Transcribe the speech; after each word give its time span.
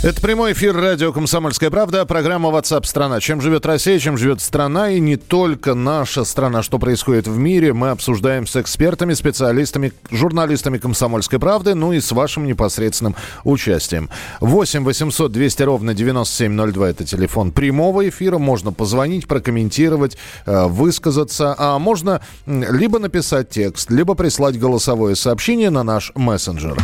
Это 0.00 0.20
прямой 0.20 0.52
эфир 0.52 0.76
радио 0.76 1.12
«Комсомольская 1.12 1.70
правда», 1.70 2.06
программа 2.06 2.50
WhatsApp 2.50 2.86
страна». 2.86 3.18
Чем 3.18 3.40
живет 3.40 3.66
Россия, 3.66 3.98
чем 3.98 4.16
живет 4.16 4.40
страна, 4.40 4.90
и 4.90 5.00
не 5.00 5.16
только 5.16 5.74
наша 5.74 6.22
страна, 6.22 6.62
что 6.62 6.78
происходит 6.78 7.26
в 7.26 7.36
мире, 7.36 7.72
мы 7.72 7.90
обсуждаем 7.90 8.46
с 8.46 8.54
экспертами, 8.54 9.14
специалистами, 9.14 9.92
журналистами 10.08 10.78
«Комсомольской 10.78 11.40
правды», 11.40 11.74
ну 11.74 11.92
и 11.92 11.98
с 11.98 12.12
вашим 12.12 12.46
непосредственным 12.46 13.16
участием. 13.42 14.08
8 14.40 14.84
800 14.84 15.32
200 15.32 15.62
ровно 15.64 15.94
9702– 15.94 16.88
это 16.90 17.04
телефон 17.04 17.50
прямого 17.50 18.08
эфира, 18.08 18.38
можно 18.38 18.72
позвонить, 18.72 19.26
прокомментировать, 19.26 20.16
э, 20.46 20.66
высказаться, 20.68 21.56
а 21.58 21.76
можно 21.80 22.20
либо 22.46 23.00
написать 23.00 23.50
текст, 23.50 23.90
либо 23.90 24.14
прислать 24.14 24.60
голосовое 24.60 25.16
сообщение 25.16 25.70
на 25.70 25.82
наш 25.82 26.12
мессенджер. 26.14 26.78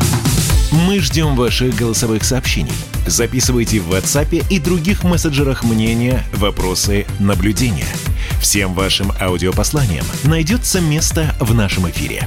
Мы 0.72 1.00
ждем 1.00 1.36
ваших 1.36 1.74
голосовых 1.76 2.24
сообщений. 2.24 2.72
Записывайте 3.06 3.80
в 3.80 3.92
WhatsApp 3.92 4.46
и 4.48 4.58
других 4.58 5.04
мессенджерах 5.04 5.64
мнения, 5.64 6.24
вопросы, 6.32 7.06
наблюдения. 7.18 7.88
Всем 8.40 8.74
вашим 8.74 9.12
аудиопосланиям 9.20 10.04
найдется 10.24 10.80
место 10.80 11.34
в 11.40 11.54
нашем 11.54 11.88
эфире. 11.90 12.26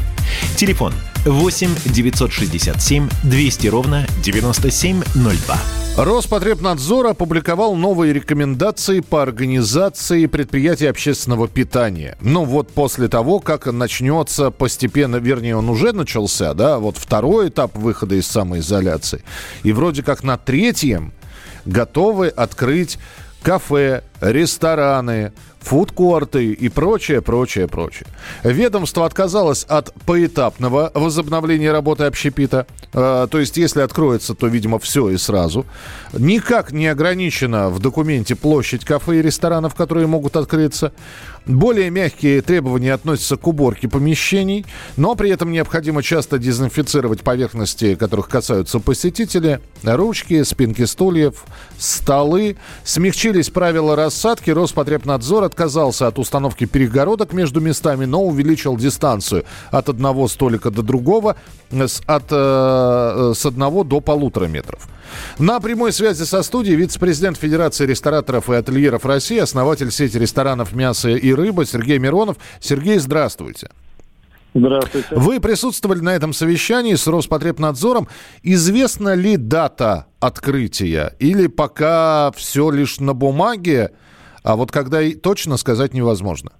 Телефон 0.56 0.94
8 1.26 1.70
967 1.86 3.10
200 3.24 3.68
ровно 3.68 4.08
9702. 4.24 5.58
Роспотребнадзор 5.98 7.08
опубликовал 7.08 7.76
новые 7.76 8.14
рекомендации 8.14 9.00
по 9.00 9.24
организации 9.24 10.28
предприятий 10.28 10.86
общественного 10.86 11.48
питания. 11.48 12.18
Ну 12.22 12.46
вот 12.46 12.70
после 12.70 13.08
того, 13.08 13.40
как 13.40 13.66
начнется 13.66 14.52
постепенно, 14.52 15.16
вернее 15.16 15.58
он 15.58 15.70
уже 15.70 15.94
начался, 15.94 16.54
да, 16.54 16.78
вот 16.78 16.98
второй 16.98 17.50
этап 17.50 17.76
выхода 17.76 18.14
из 18.14 18.28
самоизоляции. 18.28 19.24
И 19.64 19.72
вроде 19.72 20.04
как 20.04 20.24
на 20.24 20.38
третьем 20.38 21.14
готовы 21.66 22.28
открыть 22.28 23.00
кафе, 23.42 24.04
рестораны, 24.22 25.34
фудкорты 25.68 26.54
и 26.54 26.70
прочее, 26.70 27.22
прочее, 27.22 27.68
прочее. 27.68 28.08
Ведомство 28.44 29.06
отказалось 29.06 29.66
от 29.66 29.94
поэтапного 30.06 30.92
возобновления 30.94 31.74
работы 31.74 32.06
общепита. 32.06 32.66
Э, 32.94 33.28
то 33.30 33.38
есть, 33.38 33.58
если 33.58 33.82
откроется, 33.82 34.34
то, 34.34 34.48
видимо, 34.48 34.80
все 34.80 35.10
и 35.10 35.18
сразу. 35.18 35.66
Никак 36.14 36.72
не 36.72 36.88
ограничена 36.88 37.70
в 37.70 37.80
документе 37.80 38.36
площадь 38.36 38.86
кафе 38.86 39.20
и 39.20 39.22
ресторанов, 39.22 39.76
которые 39.76 40.08
могут 40.08 40.38
открыться. 40.38 40.94
Более 41.46 41.90
мягкие 41.90 42.42
требования 42.42 42.94
относятся 42.94 43.38
к 43.38 43.48
уборке 43.48 43.88
помещений, 43.88 44.66
но 44.98 45.16
при 45.16 45.30
этом 45.30 45.52
необходимо 45.52 46.04
часто 46.04 46.38
дезинфицировать 46.38 47.22
поверхности, 47.22 47.96
которых 47.96 48.28
касаются 48.28 48.80
посетители, 48.80 49.62
ручки, 49.84 50.44
спинки 50.44 50.84
стульев, 50.86 51.46
столы. 51.78 52.58
Смягчились 52.84 53.50
правила 53.50 53.96
рассадки. 53.96 54.50
Роспотребнадзор 54.50 55.46
отказался 55.58 56.06
от 56.08 56.20
установки 56.20 56.66
перегородок 56.66 57.34
между 57.34 57.60
местами, 57.62 58.06
но 58.06 58.24
увеличил 58.24 58.78
дистанцию 58.78 59.44
от 59.72 59.90
одного 59.90 60.28
столика 60.28 60.70
до 60.70 60.84
другого 60.84 61.36
с, 61.72 62.02
от, 62.06 62.26
э, 62.30 63.34
с 63.36 63.44
одного 63.44 63.84
до 63.84 64.00
полутора 64.00 64.46
метров. 64.46 64.88
На 65.40 65.60
прямой 65.60 65.94
связи 65.94 66.26
со 66.26 66.44
студией 66.44 66.76
вице-президент 66.76 67.38
Федерации 67.38 67.88
рестораторов 67.88 68.52
и 68.52 68.54
ательеров 68.54 69.06
России, 69.06 69.40
основатель 69.40 69.92
сети 69.92 70.18
ресторанов 70.20 70.74
«Мясо 70.74 71.10
и 71.10 71.34
рыба» 71.34 71.66
Сергей 71.66 71.98
Миронов. 71.98 72.38
Сергей, 72.60 73.00
здравствуйте. 73.00 73.70
Здравствуйте. 74.54 75.08
Вы 75.12 75.40
присутствовали 75.40 76.02
на 76.02 76.16
этом 76.16 76.34
совещании 76.34 76.96
с 76.96 77.08
Роспотребнадзором. 77.08 78.08
Известна 78.44 79.16
ли 79.16 79.38
дата 79.38 80.06
открытия 80.20 81.16
или 81.20 81.48
пока 81.48 82.32
все 82.36 82.70
лишь 82.70 83.00
на 83.00 83.14
бумаге, 83.14 83.92
а 84.44 84.56
вот 84.56 84.72
когда 84.72 85.00
точно 85.22 85.58
сказать 85.58 85.94
невозможно? 85.94 86.52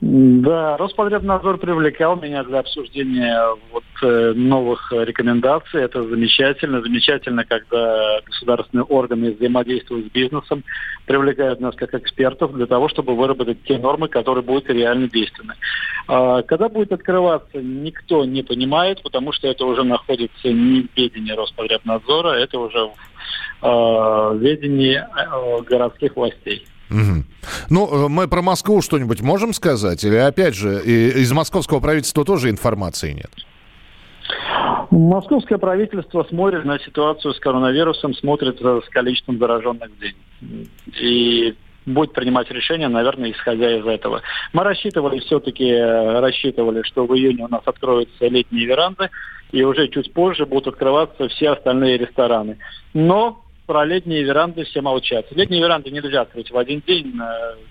Да, 0.00 0.78
Роспотребнадзор 0.78 1.58
привлекал 1.58 2.16
меня 2.16 2.42
для 2.42 2.60
обсуждения 2.60 3.38
вот 3.70 3.84
э, 4.02 4.32
новых 4.34 4.90
рекомендаций. 4.92 5.82
Это 5.82 6.02
замечательно. 6.02 6.80
Замечательно, 6.80 7.44
когда 7.44 8.20
государственные 8.24 8.84
органы 8.84 9.32
взаимодействуют 9.32 10.06
с 10.06 10.10
бизнесом, 10.10 10.64
привлекают 11.04 11.60
нас 11.60 11.74
как 11.74 11.92
экспертов 11.92 12.54
для 12.54 12.64
того, 12.64 12.88
чтобы 12.88 13.14
выработать 13.14 13.62
те 13.64 13.76
нормы, 13.76 14.08
которые 14.08 14.42
будут 14.42 14.70
реально 14.70 15.06
действенны. 15.06 15.52
А, 16.08 16.40
когда 16.44 16.70
будет 16.70 16.92
открываться, 16.92 17.60
никто 17.60 18.24
не 18.24 18.42
понимает, 18.42 19.02
потому 19.02 19.32
что 19.32 19.48
это 19.48 19.66
уже 19.66 19.84
находится 19.84 20.48
не 20.48 20.82
в 20.82 20.96
ведении 20.96 21.32
Роспотребнадзора, 21.32 22.38
это 22.38 22.58
уже 22.58 22.86
в 22.86 23.66
э, 23.66 24.38
ведении 24.38 24.96
э, 24.96 25.62
городских 25.64 26.16
властей. 26.16 26.64
Угу. 26.90 27.24
Ну, 27.70 28.06
э, 28.06 28.08
мы 28.08 28.28
про 28.28 28.42
Москву 28.42 28.82
что-нибудь 28.82 29.20
можем 29.20 29.52
сказать? 29.52 30.04
Или, 30.04 30.16
опять 30.16 30.54
же, 30.54 30.80
из 30.80 31.32
московского 31.32 31.80
правительства 31.80 32.24
тоже 32.24 32.50
информации 32.50 33.12
нет? 33.12 33.30
Московское 34.90 35.58
правительство 35.58 36.24
смотрит 36.24 36.64
на 36.64 36.78
ситуацию 36.80 37.32
с 37.32 37.38
коронавирусом, 37.38 38.12
смотрит 38.14 38.60
с 38.60 38.88
количеством 38.90 39.38
зараженных 39.38 39.88
в 39.90 40.00
день. 40.00 40.68
И 41.00 41.54
будет 41.86 42.12
принимать 42.12 42.50
решение, 42.50 42.88
наверное, 42.88 43.30
исходя 43.30 43.78
из 43.78 43.86
этого. 43.86 44.22
Мы 44.52 44.64
рассчитывали, 44.64 45.20
все-таки 45.20 45.64
э, 45.64 46.20
рассчитывали, 46.20 46.82
что 46.82 47.06
в 47.06 47.14
июне 47.14 47.44
у 47.44 47.48
нас 47.48 47.62
откроются 47.64 48.26
летние 48.26 48.66
веранды, 48.66 49.10
и 49.52 49.62
уже 49.62 49.88
чуть 49.88 50.12
позже 50.12 50.46
будут 50.46 50.68
открываться 50.68 51.28
все 51.28 51.50
остальные 51.50 51.98
рестораны. 51.98 52.58
Но 52.92 53.44
про 53.70 53.84
летние 53.84 54.24
веранды 54.24 54.64
все 54.64 54.80
молчат. 54.80 55.26
Летние 55.30 55.60
веранды 55.60 55.92
нельзя 55.92 56.22
открыть 56.22 56.50
в 56.50 56.58
один 56.58 56.82
день. 56.84 57.14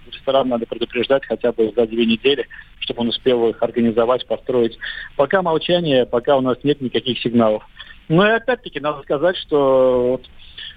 Ресторан 0.09 0.47
надо 0.47 0.65
предупреждать 0.65 1.25
хотя 1.25 1.51
бы 1.51 1.73
за 1.75 1.85
две 1.87 2.05
недели, 2.05 2.47
чтобы 2.79 3.01
он 3.01 3.09
успел 3.09 3.49
их 3.49 3.61
организовать, 3.61 4.25
построить. 4.25 4.77
Пока 5.17 5.41
молчание, 5.41 6.05
пока 6.05 6.37
у 6.37 6.41
нас 6.41 6.57
нет 6.63 6.79
никаких 6.79 7.19
сигналов. 7.19 7.67
Но 8.07 8.25
и 8.25 8.31
опять-таки 8.31 8.79
надо 8.79 9.01
сказать, 9.01 9.35
что 9.39 10.11
вот 10.11 10.25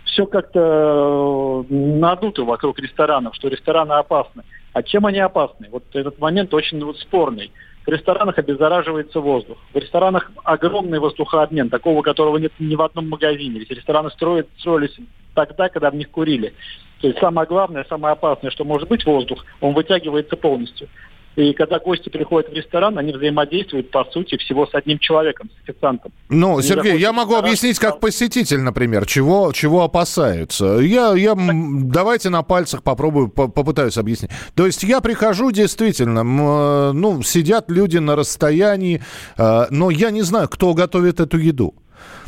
все 0.06 0.26
как-то 0.26 1.64
надуто 1.70 2.42
вокруг 2.42 2.80
ресторанов, 2.80 3.36
что 3.36 3.46
рестораны 3.46 3.92
опасны. 3.92 4.42
А 4.72 4.82
чем 4.82 5.06
они 5.06 5.20
опасны? 5.20 5.68
Вот 5.70 5.84
этот 5.92 6.18
момент 6.18 6.52
очень 6.52 6.82
вот 6.84 6.98
спорный. 6.98 7.52
В 7.84 7.88
ресторанах 7.88 8.38
обеззараживается 8.38 9.20
воздух. 9.20 9.58
В 9.74 9.78
ресторанах 9.78 10.30
огромный 10.44 11.00
воздухообмен, 11.00 11.68
такого, 11.68 12.02
которого 12.02 12.38
нет 12.38 12.52
ни 12.58 12.76
в 12.76 12.82
одном 12.82 13.08
магазине. 13.08 13.58
Ведь 13.58 13.70
рестораны 13.70 14.10
строят, 14.10 14.48
строились 14.58 14.96
тогда, 15.34 15.68
когда 15.68 15.90
в 15.90 15.96
них 15.96 16.10
курили. 16.10 16.54
То 17.00 17.08
есть 17.08 17.18
самое 17.18 17.48
главное, 17.48 17.84
самое 17.88 18.12
опасное, 18.12 18.52
что 18.52 18.64
может 18.64 18.88
быть 18.88 19.04
воздух, 19.04 19.44
он 19.60 19.74
вытягивается 19.74 20.36
полностью. 20.36 20.88
И 21.36 21.54
когда 21.54 21.78
гости 21.78 22.08
приходят 22.08 22.50
в 22.50 22.54
ресторан, 22.54 22.98
они 22.98 23.12
взаимодействуют, 23.12 23.90
по 23.90 24.04
сути, 24.04 24.36
всего 24.36 24.66
с 24.66 24.74
одним 24.74 24.98
человеком, 24.98 25.50
с 25.50 25.68
официантом. 25.68 26.12
Ну, 26.28 26.58
они 26.58 26.62
Сергей, 26.62 26.98
я 26.98 27.12
могу 27.12 27.34
объяснить, 27.36 27.78
как 27.78 28.00
посетитель, 28.00 28.60
например, 28.60 29.06
чего, 29.06 29.52
чего 29.52 29.82
опасаются. 29.82 30.78
Я, 30.80 31.14
я, 31.14 31.34
давайте 31.34 32.28
на 32.28 32.42
пальцах 32.42 32.82
попробую, 32.82 33.28
попытаюсь 33.28 33.96
объяснить. 33.96 34.30
То 34.54 34.66
есть 34.66 34.82
я 34.82 35.00
прихожу, 35.00 35.50
действительно, 35.52 36.20
э, 36.20 36.92
ну, 36.92 37.22
сидят 37.22 37.70
люди 37.70 37.96
на 37.98 38.14
расстоянии, 38.14 39.02
э, 39.38 39.66
но 39.70 39.90
я 39.90 40.10
не 40.10 40.22
знаю, 40.22 40.48
кто 40.48 40.74
готовит 40.74 41.20
эту 41.20 41.38
еду. 41.38 41.74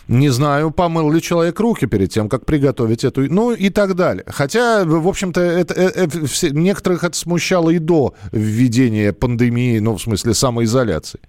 Не 0.08 0.28
знаю, 0.28 0.70
помыл 0.70 1.10
ли 1.10 1.22
человек 1.22 1.58
руки 1.60 1.86
перед 1.86 2.10
тем, 2.10 2.28
как 2.28 2.44
приготовить 2.44 3.04
эту... 3.04 3.22
Ну 3.32 3.52
и 3.52 3.70
так 3.70 3.94
далее. 3.94 4.24
Хотя, 4.28 4.84
в 4.84 5.08
общем-то, 5.08 5.40
это, 5.40 5.72
это, 5.74 5.98
это, 5.98 6.26
все, 6.26 6.50
некоторых 6.50 7.04
это 7.04 7.16
смущало 7.16 7.70
и 7.70 7.78
до 7.78 8.14
введения 8.30 9.12
пандемии, 9.12 9.78
ну, 9.78 9.96
в 9.96 10.02
смысле, 10.02 10.34
самоизоляции. 10.34 11.20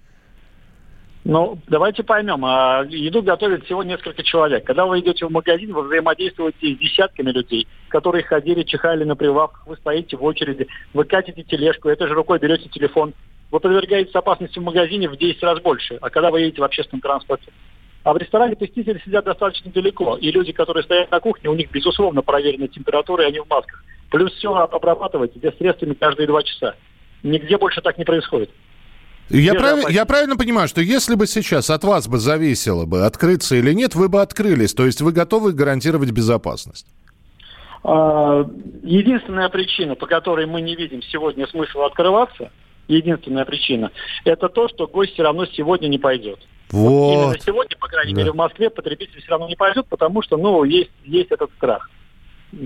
Ну, 1.28 1.58
давайте 1.66 2.04
поймем. 2.04 2.44
А, 2.44 2.84
еду 2.88 3.20
готовит 3.20 3.64
всего 3.64 3.82
несколько 3.82 4.22
человек. 4.22 4.64
Когда 4.64 4.86
вы 4.86 5.00
идете 5.00 5.26
в 5.26 5.30
магазин, 5.30 5.72
вы 5.72 5.82
взаимодействуете 5.82 6.74
с 6.74 6.78
десятками 6.78 7.32
людей, 7.32 7.66
которые 7.88 8.22
ходили, 8.22 8.62
чихали 8.62 9.02
на 9.02 9.16
прилавках, 9.16 9.66
вы 9.66 9.76
стоите 9.76 10.16
в 10.16 10.22
очереди, 10.22 10.68
вы 10.94 11.04
катите 11.04 11.42
тележку, 11.42 11.88
это 11.88 12.06
же 12.06 12.14
рукой 12.14 12.38
берете 12.38 12.68
телефон. 12.68 13.12
Вы 13.50 13.58
подвергаетесь 13.58 14.14
опасности 14.14 14.60
в 14.60 14.62
магазине 14.62 15.08
в 15.08 15.16
10 15.16 15.42
раз 15.42 15.60
больше. 15.60 15.98
А 16.00 16.10
когда 16.10 16.30
вы 16.30 16.42
едете 16.42 16.60
в 16.60 16.64
общественном 16.64 17.00
транспорте, 17.00 17.50
а 18.06 18.12
в 18.12 18.18
ресторане 18.18 18.54
посетители 18.54 19.02
сидят 19.04 19.24
достаточно 19.24 19.68
далеко. 19.72 20.16
И 20.16 20.30
люди, 20.30 20.52
которые 20.52 20.84
стоят 20.84 21.10
на 21.10 21.18
кухне, 21.18 21.50
у 21.50 21.54
них, 21.56 21.72
безусловно, 21.72 22.22
проверенная 22.22 22.68
температура, 22.68 23.24
и 23.24 23.26
они 23.26 23.40
в 23.40 23.50
масках. 23.50 23.82
Плюс 24.10 24.32
все 24.34 24.54
обрабатывать 24.54 25.32
средствами 25.58 25.94
каждые 25.94 26.28
два 26.28 26.44
часа. 26.44 26.76
Нигде 27.24 27.58
больше 27.58 27.80
так 27.80 27.98
не 27.98 28.04
происходит. 28.04 28.50
Я, 29.28 29.54
прав... 29.54 29.90
я 29.90 30.04
правильно 30.04 30.36
понимаю, 30.36 30.68
что 30.68 30.80
если 30.80 31.16
бы 31.16 31.26
сейчас 31.26 31.68
от 31.68 31.82
вас 31.82 32.06
бы 32.06 32.18
зависело 32.18 32.86
бы, 32.86 33.04
открыться 33.04 33.56
или 33.56 33.72
нет, 33.72 33.96
вы 33.96 34.08
бы 34.08 34.20
открылись. 34.20 34.72
То 34.72 34.86
есть 34.86 35.00
вы 35.00 35.10
готовы 35.10 35.52
гарантировать 35.52 36.12
безопасность? 36.12 36.86
А, 37.82 38.48
единственная 38.84 39.48
причина, 39.48 39.96
по 39.96 40.06
которой 40.06 40.46
мы 40.46 40.60
не 40.60 40.76
видим 40.76 41.02
сегодня 41.02 41.48
смысла 41.48 41.86
открываться, 41.86 42.52
единственная 42.86 43.44
причина, 43.44 43.90
это 44.24 44.48
то, 44.48 44.68
что 44.68 44.86
гость 44.86 45.14
все 45.14 45.24
равно 45.24 45.44
сегодня 45.46 45.88
не 45.88 45.98
пойдет. 45.98 46.38
Вот. 46.70 47.12
Именно 47.12 47.38
сегодня, 47.40 47.76
по 47.76 47.88
крайней 47.88 48.12
да. 48.12 48.20
мере, 48.20 48.32
в 48.32 48.36
Москве 48.36 48.70
потребитель 48.70 49.20
все 49.20 49.30
равно 49.30 49.48
не 49.48 49.56
пойдет, 49.56 49.86
потому 49.88 50.22
что, 50.22 50.36
ну, 50.36 50.64
есть, 50.64 50.90
есть 51.04 51.30
этот 51.30 51.50
страх. 51.52 51.90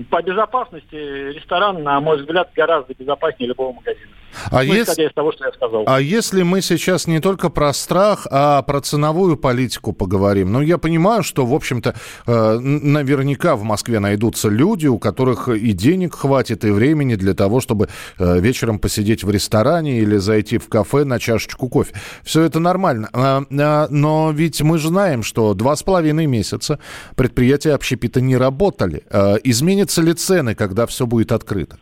По 0.09 0.21
безопасности 0.21 0.95
ресторан, 1.33 1.83
на 1.83 1.99
мой 1.99 2.17
взгляд, 2.17 2.51
гораздо 2.55 2.93
безопаснее 2.93 3.49
любого 3.49 3.73
магазина. 3.73 4.11
А, 4.49 4.63
ну, 4.63 4.73
если, 4.73 5.07
из 5.07 5.13
того, 5.13 5.31
что 5.31 5.45
я 5.45 5.51
сказал. 5.51 5.83
а 5.87 5.99
если 5.99 6.43
мы 6.43 6.61
сейчас 6.61 7.07
не 7.07 7.19
только 7.19 7.49
про 7.49 7.73
страх, 7.73 8.27
а 8.31 8.61
про 8.61 8.81
ценовую 8.81 9.37
политику 9.37 9.93
поговорим? 9.93 10.51
Ну, 10.51 10.61
я 10.61 10.77
понимаю, 10.77 11.23
что, 11.23 11.45
в 11.45 11.53
общем-то, 11.53 11.95
э, 12.27 12.59
наверняка 12.59 13.55
в 13.55 13.63
Москве 13.63 13.99
найдутся 13.99 14.49
люди, 14.49 14.87
у 14.87 14.99
которых 14.99 15.49
и 15.49 15.73
денег 15.73 16.15
хватит, 16.15 16.63
и 16.65 16.71
времени 16.71 17.15
для 17.15 17.33
того, 17.33 17.59
чтобы 17.59 17.89
э, 18.17 18.39
вечером 18.39 18.79
посидеть 18.79 19.23
в 19.23 19.31
ресторане 19.31 19.99
или 19.99 20.17
зайти 20.17 20.57
в 20.57 20.69
кафе 20.69 21.03
на 21.03 21.19
чашечку 21.19 21.67
кофе. 21.67 21.93
Все 22.23 22.43
это 22.43 22.59
нормально. 22.59 23.09
А, 23.13 23.43
а, 23.51 23.87
но 23.89 24.31
ведь 24.31 24.61
мы 24.61 24.77
же 24.77 24.87
знаем, 24.87 25.23
что 25.23 25.53
два 25.53 25.75
с 25.75 25.83
половиной 25.83 26.25
месяца 26.25 26.79
предприятия 27.15 27.73
общепита 27.73 28.21
не 28.21 28.37
работали. 28.37 29.03
А, 29.09 29.35
изменятся 29.71 30.01
ли 30.01 30.13
цены, 30.13 30.55
когда 30.55 30.85
все 30.85 31.05
будет 31.05 31.31
открыто? 31.31 31.77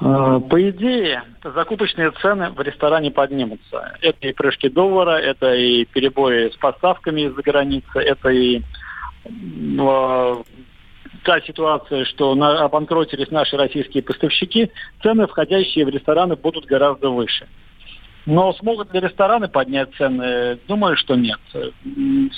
Э, 0.00 0.40
по 0.48 0.70
идее, 0.70 1.22
закупочные 1.42 2.12
цены 2.22 2.50
в 2.50 2.60
ресторане 2.60 3.10
поднимутся. 3.10 3.96
Это 4.00 4.28
и 4.28 4.32
прыжки 4.32 4.68
доллара, 4.68 5.18
это 5.18 5.54
и 5.54 5.84
перебои 5.86 6.50
с 6.50 6.56
поставками 6.56 7.22
из-за 7.22 7.42
границы, 7.42 7.98
это 7.98 8.28
и 8.28 8.58
э, 8.58 8.62
та 11.24 11.40
ситуация, 11.40 12.04
что 12.04 12.34
на, 12.34 12.64
обанкротились 12.64 13.30
наши 13.30 13.56
российские 13.56 14.02
поставщики, 14.02 14.70
цены, 15.02 15.26
входящие 15.26 15.84
в 15.84 15.88
рестораны, 15.88 16.36
будут 16.36 16.66
гораздо 16.66 17.10
выше. 17.10 17.46
Но 18.28 18.52
смогут 18.52 18.92
ли 18.92 19.00
рестораны 19.00 19.48
поднять 19.48 19.88
цены? 19.96 20.58
Думаю, 20.68 20.98
что 20.98 21.14
нет. 21.14 21.40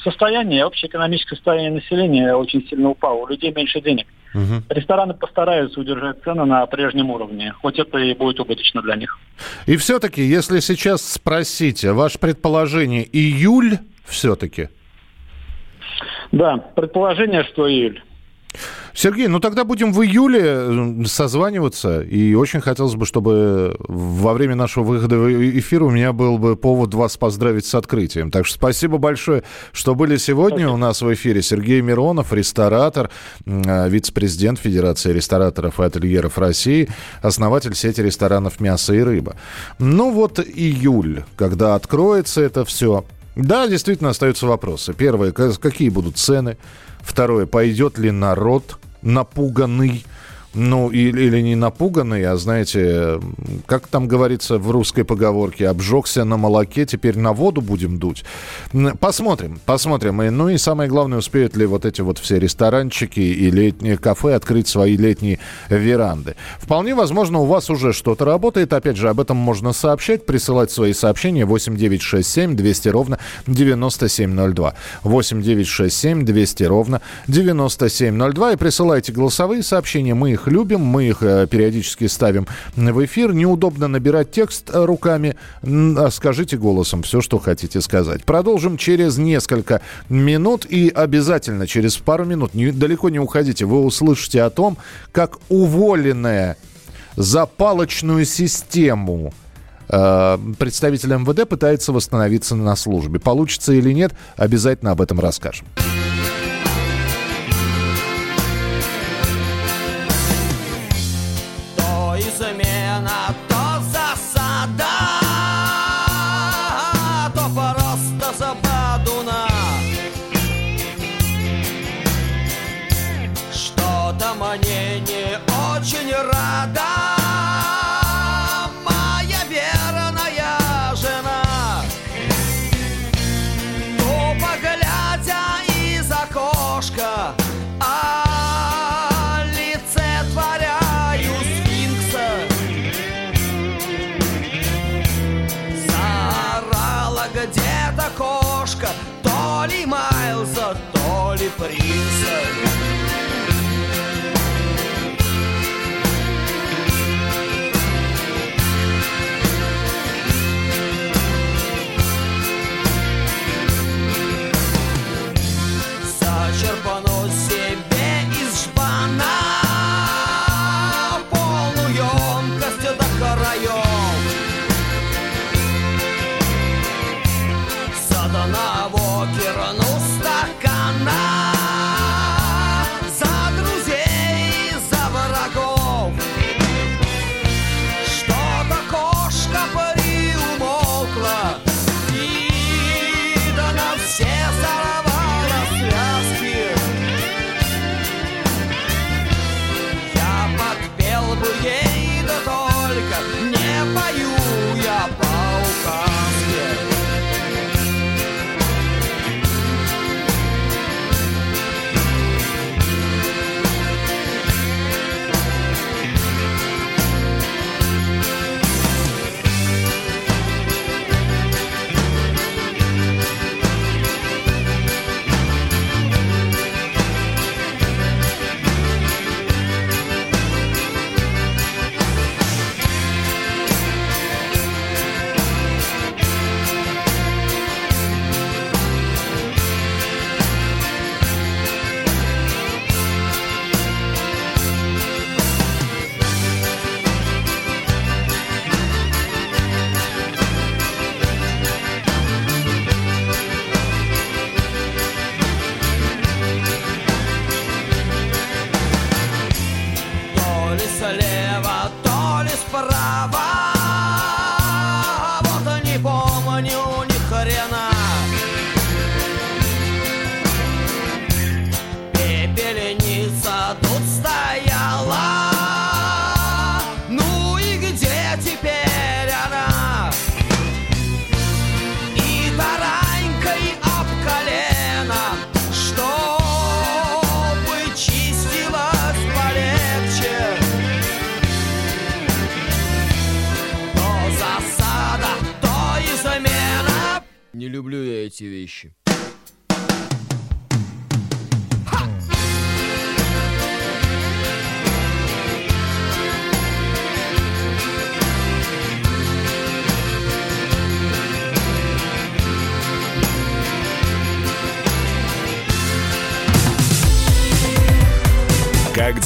Состояние, 0.04 0.64
общее 0.64 0.88
экономическое 0.88 1.34
состояние 1.34 1.72
населения 1.72 2.32
очень 2.32 2.64
сильно 2.68 2.90
упало. 2.90 3.24
У 3.24 3.26
людей 3.26 3.52
меньше 3.52 3.80
денег. 3.80 4.06
Угу. 4.32 4.62
Рестораны 4.68 5.14
постараются 5.14 5.80
удержать 5.80 6.22
цены 6.22 6.44
на 6.44 6.64
прежнем 6.66 7.10
уровне, 7.10 7.52
хоть 7.60 7.80
это 7.80 7.98
и 7.98 8.14
будет 8.14 8.38
убыточно 8.38 8.82
для 8.82 8.94
них. 8.94 9.18
И 9.66 9.76
все-таки, 9.76 10.22
если 10.22 10.60
сейчас 10.60 11.02
спросить, 11.02 11.84
ваше 11.84 12.20
предположение, 12.20 13.04
июль 13.04 13.78
все-таки? 14.04 14.68
Да, 16.30 16.56
предположение, 16.56 17.42
что 17.42 17.68
июль. 17.68 18.00
Сергей, 18.92 19.28
ну 19.28 19.40
тогда 19.40 19.64
будем 19.64 19.92
в 19.92 20.02
июле 20.02 21.06
созваниваться. 21.06 22.02
И 22.02 22.34
очень 22.34 22.60
хотелось 22.60 22.94
бы, 22.94 23.06
чтобы 23.06 23.76
во 23.78 24.34
время 24.34 24.54
нашего 24.56 24.84
выхода 24.84 25.16
в 25.16 25.58
эфир 25.58 25.82
у 25.84 25.90
меня 25.90 26.12
был 26.12 26.38
бы 26.38 26.56
повод 26.56 26.94
вас 26.94 27.16
поздравить 27.16 27.66
с 27.66 27.74
открытием. 27.74 28.30
Так 28.30 28.46
что 28.46 28.56
спасибо 28.56 28.98
большое, 28.98 29.42
что 29.72 29.94
были 29.94 30.16
сегодня 30.16 30.58
спасибо. 30.58 30.72
у 30.72 30.76
нас 30.76 31.02
в 31.02 31.14
эфире. 31.14 31.42
Сергей 31.42 31.80
Миронов, 31.80 32.32
ресторатор, 32.32 33.10
а, 33.46 33.88
вице-президент 33.88 34.58
Федерации 34.58 35.12
рестораторов 35.12 35.80
и 35.80 35.84
ательеров 35.84 36.38
России, 36.38 36.88
основатель 37.22 37.74
сети 37.74 38.00
ресторанов 38.00 38.60
«Мясо 38.60 38.92
и 38.92 39.00
рыба». 39.00 39.36
Ну 39.78 40.10
вот 40.10 40.40
июль, 40.40 41.24
когда 41.36 41.74
откроется 41.74 42.40
это 42.40 42.64
все. 42.64 43.04
Да, 43.36 43.68
действительно 43.68 44.10
остаются 44.10 44.46
вопросы. 44.46 44.92
Первое, 44.92 45.32
какие 45.32 45.88
будут 45.88 46.18
цены? 46.18 46.56
Второе, 47.10 47.44
пойдет 47.44 47.98
ли 47.98 48.12
народ 48.12 48.78
напуганный 49.02 50.04
ну, 50.52 50.90
или, 50.90 51.22
или 51.22 51.40
не 51.40 51.54
напуганный, 51.54 52.24
а, 52.24 52.36
знаете, 52.36 53.20
как 53.66 53.86
там 53.86 54.08
говорится 54.08 54.58
в 54.58 54.70
русской 54.70 55.04
поговорке, 55.04 55.68
обжегся 55.68 56.24
на 56.24 56.36
молоке, 56.36 56.86
теперь 56.86 57.16
на 57.18 57.32
воду 57.32 57.60
будем 57.60 57.98
дуть. 57.98 58.24
Посмотрим, 58.98 59.60
посмотрим. 59.64 60.22
И, 60.22 60.30
ну 60.30 60.48
и 60.48 60.58
самое 60.58 60.88
главное, 60.88 61.18
успеют 61.18 61.56
ли 61.56 61.66
вот 61.66 61.84
эти 61.84 62.00
вот 62.00 62.18
все 62.18 62.40
ресторанчики 62.40 63.20
и 63.20 63.50
летние 63.50 63.96
кафе 63.96 64.34
открыть 64.34 64.66
свои 64.66 64.96
летние 64.96 65.38
веранды. 65.68 66.34
Вполне 66.58 66.94
возможно, 66.96 67.38
у 67.38 67.44
вас 67.44 67.70
уже 67.70 67.92
что-то 67.92 68.24
работает. 68.24 68.72
Опять 68.72 68.96
же, 68.96 69.08
об 69.08 69.20
этом 69.20 69.36
можно 69.36 69.72
сообщать, 69.72 70.26
присылать 70.26 70.72
свои 70.72 70.92
сообщения 70.92 71.44
8967 71.44 72.56
200 72.56 72.88
ровно 72.88 73.18
9702. 73.46 74.74
8967 75.04 76.24
200 76.24 76.64
ровно 76.64 77.00
9702. 77.28 78.52
И 78.52 78.56
присылайте 78.56 79.12
голосовые 79.12 79.62
сообщения, 79.62 80.14
мы 80.14 80.32
их 80.32 80.39
их 80.40 80.48
любим, 80.48 80.80
мы 80.80 81.04
их 81.04 81.22
э, 81.22 81.46
периодически 81.46 82.06
ставим 82.06 82.46
в 82.76 83.04
эфир. 83.04 83.32
Неудобно 83.32 83.88
набирать 83.88 84.30
текст 84.30 84.70
э, 84.72 84.84
руками, 84.84 85.36
а 85.62 86.08
скажите 86.10 86.56
голосом 86.56 87.02
все, 87.02 87.20
что 87.20 87.38
хотите 87.38 87.80
сказать. 87.80 88.24
Продолжим 88.24 88.76
через 88.76 89.18
несколько 89.18 89.80
минут 90.08 90.66
и 90.66 90.88
обязательно 90.88 91.66
через 91.66 91.96
пару 91.96 92.24
минут, 92.24 92.54
не, 92.54 92.70
далеко 92.70 93.10
не 93.10 93.18
уходите, 93.18 93.64
вы 93.64 93.84
услышите 93.84 94.42
о 94.42 94.50
том, 94.50 94.78
как 95.12 95.38
уволенная 95.48 96.56
за 97.16 97.46
палочную 97.46 98.24
систему 98.24 99.32
э, 99.88 100.38
представитель 100.58 101.14
МВД 101.14 101.48
пытается 101.48 101.92
восстановиться 101.92 102.54
на 102.54 102.76
службе. 102.76 103.20
Получится 103.20 103.72
или 103.72 103.92
нет, 103.92 104.12
обязательно 104.36 104.92
об 104.92 105.00
этом 105.00 105.20
расскажем. 105.20 105.66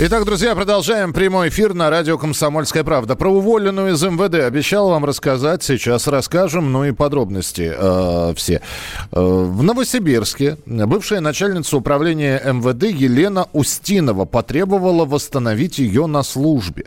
Итак, 0.00 0.24
друзья, 0.24 0.54
продолжаем 0.54 1.12
прямой 1.12 1.48
эфир 1.48 1.74
на 1.74 1.90
радио 1.90 2.18
«Комсомольская 2.18 2.84
правда». 2.84 3.16
Про 3.16 3.30
уволенную 3.30 3.94
из 3.94 4.02
МВД 4.04 4.44
обещал 4.44 4.90
вам 4.90 5.04
рассказать, 5.04 5.64
сейчас 5.64 6.06
расскажем, 6.06 6.70
ну 6.70 6.84
и 6.84 6.92
подробности 6.92 7.72
э, 7.76 8.32
все. 8.36 8.62
Э, 9.10 9.20
в 9.20 9.60
Новосибирске 9.60 10.56
бывшая 10.66 11.18
начальница 11.18 11.76
управления 11.76 12.40
МВД 12.44 12.84
Елена 12.84 13.48
Устинова 13.52 14.24
потребовала 14.24 15.04
восстановить 15.04 15.80
ее 15.80 16.06
на 16.06 16.22
службе. 16.22 16.84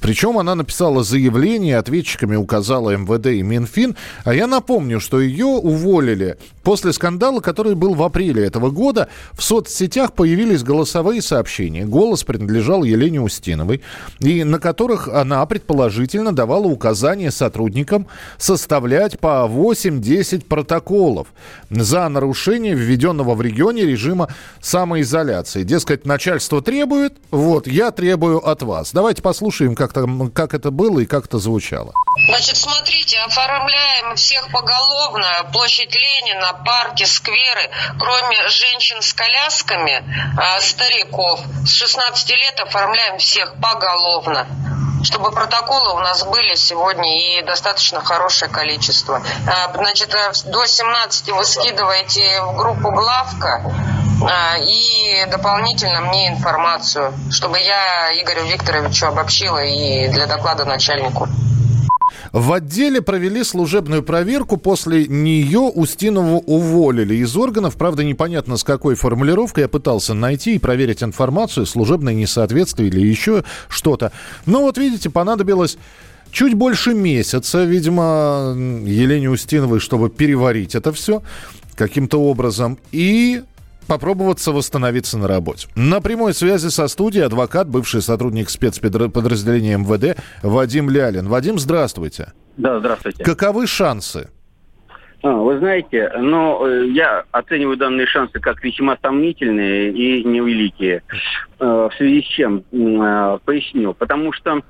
Причем 0.00 0.38
она 0.38 0.54
написала 0.54 1.02
заявление, 1.02 1.78
ответчиками 1.78 2.36
указала 2.36 2.96
МВД 2.96 3.26
и 3.26 3.42
Минфин. 3.42 3.96
А 4.24 4.34
я 4.34 4.46
напомню, 4.46 5.00
что 5.00 5.20
ее 5.20 5.46
уволили 5.46 6.36
после 6.62 6.92
скандала, 6.92 7.38
который 7.38 7.76
был 7.76 7.94
в 7.94 8.02
апреле 8.02 8.44
этого 8.44 8.70
года. 8.70 9.08
В 9.32 9.42
соцсетях 9.42 10.12
появились 10.12 10.64
голосовые 10.64 11.22
сообщения. 11.22 11.84
Голос 11.84 12.24
принадлежал 12.24 12.82
Елене 12.82 13.20
Устиновой, 13.20 13.82
и 14.18 14.42
на 14.42 14.58
которых 14.58 15.06
она 15.06 15.46
предположительно 15.46 16.34
давала 16.34 16.66
указания 16.66 17.30
сотрудникам 17.30 18.08
составлять 18.36 19.20
по 19.20 19.48
8-10 19.48 20.44
протоколов 20.46 21.28
за 21.70 22.08
нарушение 22.08 22.74
введенного 22.74 23.34
в 23.34 23.42
регионе 23.42 23.82
режима 23.82 24.28
самоизоляции. 24.60 25.62
Дескать, 25.62 26.04
начальство 26.04 26.60
требует, 26.62 27.14
вот, 27.30 27.68
я 27.68 27.92
требую 27.92 28.44
от 28.44 28.62
вас. 28.62 28.90
Давайте 28.92 29.22
послушаем, 29.22 29.76
как 29.76 29.85
как, 29.92 30.06
как 30.34 30.54
это 30.54 30.70
было 30.70 31.00
и 31.00 31.06
как 31.06 31.26
это 31.26 31.38
звучало? 31.38 31.92
Значит, 32.28 32.56
смотрите, 32.56 33.18
оформляем 33.20 34.16
всех 34.16 34.50
поголовно, 34.50 35.26
площадь 35.52 35.94
Ленина, 35.94 36.62
парки, 36.64 37.04
скверы, 37.04 37.70
кроме 37.98 38.48
женщин 38.48 39.02
с 39.02 39.12
колясками, 39.12 40.02
э, 40.02 40.60
стариков, 40.60 41.40
с 41.64 41.72
16 41.72 42.30
лет 42.30 42.60
оформляем 42.60 43.18
всех 43.18 43.54
поголовно 43.60 44.46
чтобы 45.02 45.30
протоколы 45.30 45.94
у 45.94 45.98
нас 46.00 46.24
были 46.24 46.56
сегодня 46.56 47.38
и 47.38 47.42
достаточно 47.42 48.00
хорошее 48.00 48.50
количество. 48.50 49.22
Значит, 49.72 50.10
до 50.46 50.66
17 50.66 51.28
вы 51.30 51.44
скидываете 51.44 52.42
в 52.42 52.56
группу 52.56 52.90
«Главка», 52.90 53.62
а, 54.22 54.56
и 54.58 55.26
дополнительно 55.30 56.00
мне 56.00 56.28
информацию, 56.28 57.12
чтобы 57.30 57.58
я 57.58 58.10
Игорю 58.22 58.46
Викторовичу 58.46 59.06
обобщила 59.06 59.62
и 59.62 59.75
для 60.12 60.26
доклада 60.26 60.64
начальнику. 60.64 61.28
В 62.32 62.52
отделе 62.52 63.02
провели 63.02 63.44
служебную 63.44 64.02
проверку. 64.02 64.56
После 64.56 65.06
нее 65.06 65.60
Устинову 65.60 66.38
уволили 66.46 67.14
из 67.14 67.36
органов. 67.36 67.76
Правда, 67.76 68.04
непонятно 68.04 68.56
с 68.56 68.64
какой 68.64 68.94
формулировкой. 68.94 69.62
Я 69.62 69.68
пытался 69.68 70.14
найти 70.14 70.54
и 70.54 70.58
проверить 70.58 71.02
информацию, 71.02 71.66
служебное 71.66 72.14
несоответствие 72.14 72.88
или 72.88 73.00
еще 73.00 73.44
что-то. 73.68 74.12
Но 74.44 74.62
вот 74.62 74.78
видите, 74.78 75.10
понадобилось 75.10 75.78
чуть 76.30 76.54
больше 76.54 76.94
месяца, 76.94 77.64
видимо, 77.64 78.54
Елене 78.54 79.30
Устиновой, 79.30 79.80
чтобы 79.80 80.10
переварить 80.10 80.74
это 80.74 80.92
все 80.92 81.22
каким-то 81.74 82.20
образом. 82.20 82.78
И 82.92 83.42
попробоваться 83.86 84.52
восстановиться 84.52 85.18
на 85.18 85.28
работе. 85.28 85.68
На 85.74 86.00
прямой 86.00 86.34
связи 86.34 86.68
со 86.68 86.88
студией 86.88 87.24
адвокат, 87.24 87.68
бывший 87.68 88.02
сотрудник 88.02 88.50
спецподразделения 88.50 89.78
МВД 89.78 90.18
Вадим 90.42 90.90
Лялин. 90.90 91.28
Вадим, 91.28 91.58
здравствуйте. 91.58 92.32
Да, 92.56 92.78
здравствуйте. 92.78 93.24
Каковы 93.24 93.66
шансы? 93.66 94.28
А, 95.22 95.32
вы 95.32 95.58
знаете, 95.58 96.10
но 96.18 96.58
ну, 96.60 96.66
э, 96.66 96.88
я 96.88 97.24
оцениваю 97.30 97.76
данные 97.76 98.06
шансы 98.06 98.38
как 98.38 98.62
весьма 98.62 98.96
сомнительные 99.02 99.90
и 99.90 100.22
невеликие. 100.24 101.02
Э, 101.58 101.88
в 101.90 101.96
связи 101.96 102.22
с 102.22 102.26
чем? 102.26 102.64
Э, 102.70 103.38
поясню. 103.44 103.94
Потому 103.94 104.32
что 104.32 104.62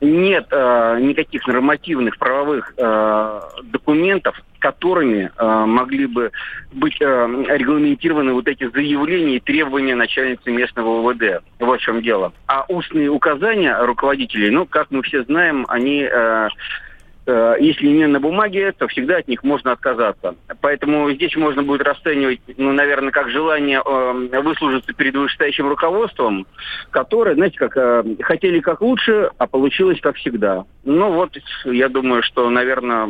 нет 0.00 0.50
никаких 0.50 1.46
нормативных 1.46 2.18
правовых 2.18 2.74
документов, 3.70 4.34
которыми 4.62 5.30
э, 5.36 5.64
могли 5.66 6.06
бы 6.06 6.30
быть 6.72 6.96
э, 7.00 7.04
регламентированы 7.04 8.32
вот 8.32 8.46
эти 8.46 8.70
заявления 8.70 9.36
и 9.36 9.40
требования 9.40 9.96
начальницы 9.96 10.52
местного 10.52 11.00
УВД. 11.00 11.42
Вот 11.58 11.80
в 11.80 11.82
чем 11.82 12.00
дело. 12.00 12.32
А 12.46 12.64
устные 12.68 13.10
указания 13.10 13.76
руководителей, 13.84 14.50
ну, 14.50 14.64
как 14.64 14.90
мы 14.90 15.02
все 15.02 15.24
знаем, 15.24 15.66
они... 15.68 16.08
Э, 16.10 16.48
если 17.26 17.86
не 17.86 18.06
на 18.06 18.18
бумаге, 18.18 18.72
то 18.72 18.88
всегда 18.88 19.18
от 19.18 19.28
них 19.28 19.44
можно 19.44 19.72
отказаться. 19.72 20.34
Поэтому 20.60 21.10
здесь 21.12 21.36
можно 21.36 21.62
будет 21.62 21.82
расценивать, 21.82 22.40
ну, 22.56 22.72
наверное, 22.72 23.12
как 23.12 23.30
желание 23.30 23.80
э, 23.84 24.40
выслужиться 24.40 24.92
перед 24.92 25.14
вышестоящим 25.14 25.68
руководством, 25.68 26.46
которое, 26.90 27.34
знаете, 27.34 27.58
как 27.58 27.76
э, 27.76 28.04
хотели 28.22 28.58
как 28.58 28.80
лучше, 28.80 29.30
а 29.38 29.46
получилось 29.46 30.00
как 30.00 30.16
всегда. 30.16 30.64
Ну 30.84 31.12
вот, 31.12 31.36
я 31.64 31.88
думаю, 31.88 32.22
что, 32.24 32.50
наверное, 32.50 33.08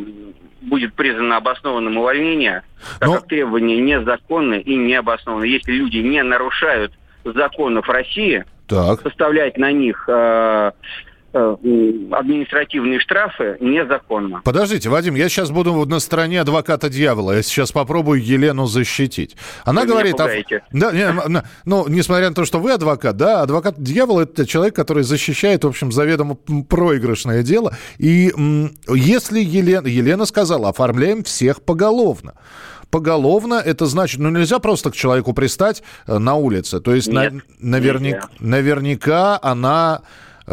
будет 0.61 0.92
признано 0.92 1.38
обоснованным 1.38 1.97
увольнение, 1.97 2.62
так 3.00 3.09
Но... 3.09 3.14
как 3.14 3.28
требования 3.28 3.81
незаконны 3.81 4.61
и 4.61 4.76
необоснованы. 4.76 5.45
Если 5.45 5.73
люди 5.73 5.99
не 5.99 6.23
нарушают 6.23 6.92
законов 7.25 7.88
России, 7.88 8.45
так. 8.69 9.00
составлять 9.00 9.57
на 9.57 9.73
них... 9.73 10.04
Э, 10.09 10.12
Э, 10.12 10.73
административные 11.33 13.01
штрафы 13.01 13.57
незаконно. 13.61 14.43
Подождите, 14.45 14.89
Вадим, 14.89 15.15
я 15.15 15.29
сейчас 15.29 15.51
буду 15.51 15.73
на 15.87 15.99
стороне 15.99 16.41
адвоката 16.41 16.89
дьявола. 16.89 17.33
Я 17.33 17.43
сейчас 17.43 17.73
попробую 17.73 18.23
Елену 18.23 18.67
защитить. 18.67 19.37
Она 19.65 19.83
вы 19.83 19.89
говорит... 19.89 20.21
А... 20.21 20.29
Да, 20.73 20.93
не, 20.93 21.43
ну, 21.65 21.89
несмотря 21.89 22.29
на 22.29 22.35
то, 22.35 22.45
что 22.45 22.59
вы 22.59 22.73
адвокат, 22.73 23.17
да, 23.17 23.43
адвокат 23.43 23.83
дьявола 23.83 24.23
это 24.23 24.47
человек, 24.47 24.77
который 24.77 25.05
защищает, 25.05 25.65
в 25.65 25.69
общем, 25.69 25.91
заведомо 25.91 26.35
проигрышное 26.69 27.43
дело. 27.43 27.75
И 27.99 28.33
если 28.89 29.41
Елена, 29.41 29.87
Елена 29.87 30.27
сказала, 30.27 30.69
оформляем 30.69 31.25
всех 31.25 31.62
поголовно 31.62 32.35
поголовно, 32.91 33.55
это 33.55 33.87
значит, 33.87 34.21
ну 34.21 34.29
нельзя 34.29 34.59
просто 34.59 34.91
к 34.91 34.95
человеку 34.95 35.33
пристать 35.33 35.83
э, 36.07 36.19
на 36.19 36.35
улице. 36.35 36.79
То 36.79 36.95
есть 36.95 37.09
Нет, 37.09 37.33
на, 37.33 37.41
наверняк, 37.59 38.31
наверняка 38.39 39.39
она 39.43 40.03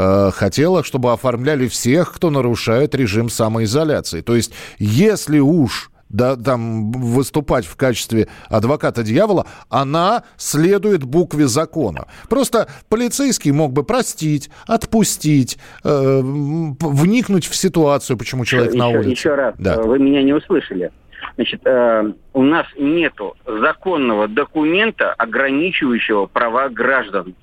Э, 0.01 0.31
хотела, 0.33 0.81
чтобы 0.81 1.11
оформляли 1.11 1.67
всех, 1.67 2.13
кто 2.13 2.29
нарушает 2.29 2.95
режим 2.95 3.27
самоизоляции. 3.27 4.21
То 4.21 4.33
есть, 4.33 4.53
если 4.77 5.39
уж 5.39 5.91
да, 6.07 6.37
там 6.37 6.91
выступать 6.91 7.65
в 7.65 7.75
качестве 7.75 8.29
адвоката 8.47 9.03
дьявола, 9.03 9.45
она 9.69 10.23
следует 10.37 11.03
букве 11.03 11.47
закона. 11.47 12.07
Просто 12.29 12.69
полицейский 12.87 13.51
мог 13.51 13.73
бы 13.73 13.83
простить, 13.83 14.49
отпустить, 14.67 15.57
э, 15.83 16.19
вникнуть 16.23 17.45
в 17.45 17.55
ситуацию, 17.55 18.17
почему 18.17 18.45
человек 18.45 18.73
еще, 18.73 18.79
на 18.79 18.87
улице. 18.87 19.09
Еще 19.09 19.35
раз, 19.35 19.55
да. 19.59 19.81
вы 19.81 19.99
меня 19.99 20.23
не 20.23 20.31
услышали. 20.31 20.91
Значит, 21.35 21.61
э, 21.65 22.13
у 22.33 22.41
нас 22.41 22.65
нету 22.77 23.35
законного 23.45 24.29
документа, 24.29 25.13
ограничивающего 25.13 26.27
права 26.27 26.69
граждан. 26.69 27.35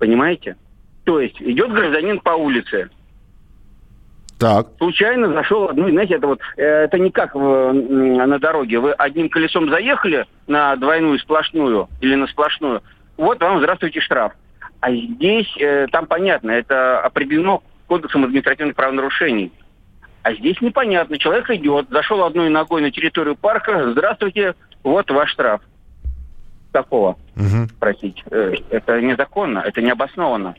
Понимаете? 0.00 0.56
То 1.10 1.18
есть 1.18 1.42
идет 1.42 1.72
гражданин 1.72 2.20
по 2.20 2.30
улице, 2.30 2.88
так. 4.38 4.68
Случайно 4.78 5.32
зашел 5.32 5.68
одну, 5.68 5.90
знаете, 5.90 6.14
это 6.14 6.28
вот, 6.28 6.40
э, 6.56 6.62
это 6.62 7.00
не 7.00 7.10
как 7.10 7.34
в, 7.34 7.72
на 7.72 8.38
дороге. 8.38 8.78
Вы 8.78 8.92
одним 8.92 9.28
колесом 9.28 9.68
заехали 9.68 10.24
на 10.46 10.76
двойную 10.76 11.18
сплошную 11.18 11.88
или 12.00 12.14
на 12.14 12.28
сплошную, 12.28 12.80
вот 13.16 13.40
вам, 13.40 13.58
здравствуйте, 13.58 14.00
штраф. 14.00 14.34
А 14.78 14.92
здесь, 14.92 15.52
э, 15.58 15.88
там 15.90 16.06
понятно, 16.06 16.52
это 16.52 17.00
определено 17.00 17.64
кодексом 17.88 18.22
административных 18.22 18.76
правонарушений. 18.76 19.52
А 20.22 20.32
здесь 20.32 20.60
непонятно. 20.60 21.18
Человек 21.18 21.50
идет, 21.50 21.88
зашел 21.90 22.22
одной 22.22 22.50
ногой 22.50 22.82
на 22.82 22.92
территорию 22.92 23.34
парка, 23.34 23.90
здравствуйте, 23.90 24.54
вот 24.84 25.10
ваш 25.10 25.32
штраф. 25.32 25.60
такого 26.70 27.18
угу. 27.34 27.66
просить? 27.80 28.22
Э, 28.30 28.54
это 28.70 29.02
незаконно, 29.02 29.58
это 29.58 29.82
необоснованно. 29.82 30.54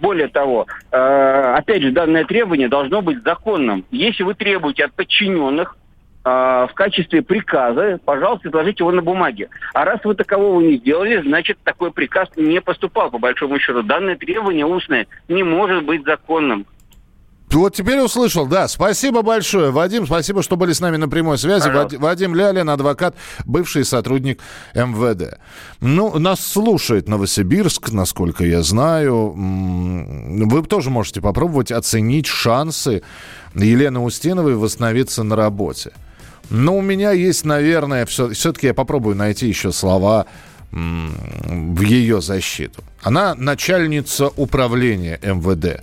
Более 0.00 0.28
того, 0.28 0.66
э, 0.90 1.54
опять 1.56 1.82
же, 1.82 1.90
данное 1.92 2.24
требование 2.24 2.68
должно 2.68 3.02
быть 3.02 3.22
законным. 3.22 3.84
Если 3.90 4.22
вы 4.22 4.34
требуете 4.34 4.84
от 4.84 4.92
подчиненных 4.94 5.76
э, 6.24 6.28
в 6.28 6.74
качестве 6.74 7.22
приказа, 7.22 7.98
пожалуйста, 8.04 8.48
изложите 8.48 8.82
его 8.84 8.92
на 8.92 9.02
бумаге. 9.02 9.48
А 9.74 9.84
раз 9.84 10.00
вы 10.04 10.14
такового 10.14 10.60
не 10.60 10.76
сделали, 10.76 11.20
значит, 11.22 11.58
такой 11.64 11.92
приказ 11.92 12.28
не 12.36 12.60
поступал, 12.60 13.10
по 13.10 13.18
большому 13.18 13.58
счету. 13.58 13.82
Данное 13.82 14.16
требование 14.16 14.66
устное 14.66 15.06
не 15.28 15.42
может 15.42 15.84
быть 15.84 16.04
законным. 16.04 16.66
Вот 17.52 17.74
теперь 17.74 18.00
услышал, 18.00 18.46
да. 18.46 18.66
Спасибо 18.68 19.22
большое, 19.22 19.70
Вадим. 19.70 20.06
Спасибо, 20.06 20.42
что 20.42 20.56
были 20.56 20.72
с 20.72 20.80
нами 20.80 20.96
на 20.96 21.08
прямой 21.08 21.38
связи. 21.38 21.66
Пожалуйста. 21.66 21.98
Вадим 21.98 22.34
Лялин, 22.34 22.70
адвокат, 22.70 23.14
бывший 23.44 23.84
сотрудник 23.84 24.40
МВД. 24.74 25.38
Ну, 25.80 26.18
нас 26.18 26.40
слушает 26.40 27.08
Новосибирск, 27.08 27.90
насколько 27.90 28.44
я 28.44 28.62
знаю. 28.62 29.34
Вы 29.36 30.62
тоже 30.62 30.90
можете 30.90 31.20
попробовать 31.20 31.70
оценить 31.72 32.26
шансы 32.26 33.02
Елены 33.54 34.00
Устиновой 34.00 34.54
восстановиться 34.56 35.22
на 35.22 35.36
работе. 35.36 35.92
Но 36.50 36.76
у 36.76 36.80
меня 36.80 37.12
есть, 37.12 37.44
наверное, 37.44 38.06
все, 38.06 38.30
все-таки 38.30 38.68
я 38.68 38.74
попробую 38.74 39.16
найти 39.16 39.46
еще 39.46 39.72
слова 39.72 40.26
в 40.70 41.80
ее 41.82 42.20
защиту. 42.22 42.82
Она 43.02 43.34
начальница 43.34 44.28
управления 44.28 45.20
МВД 45.22 45.82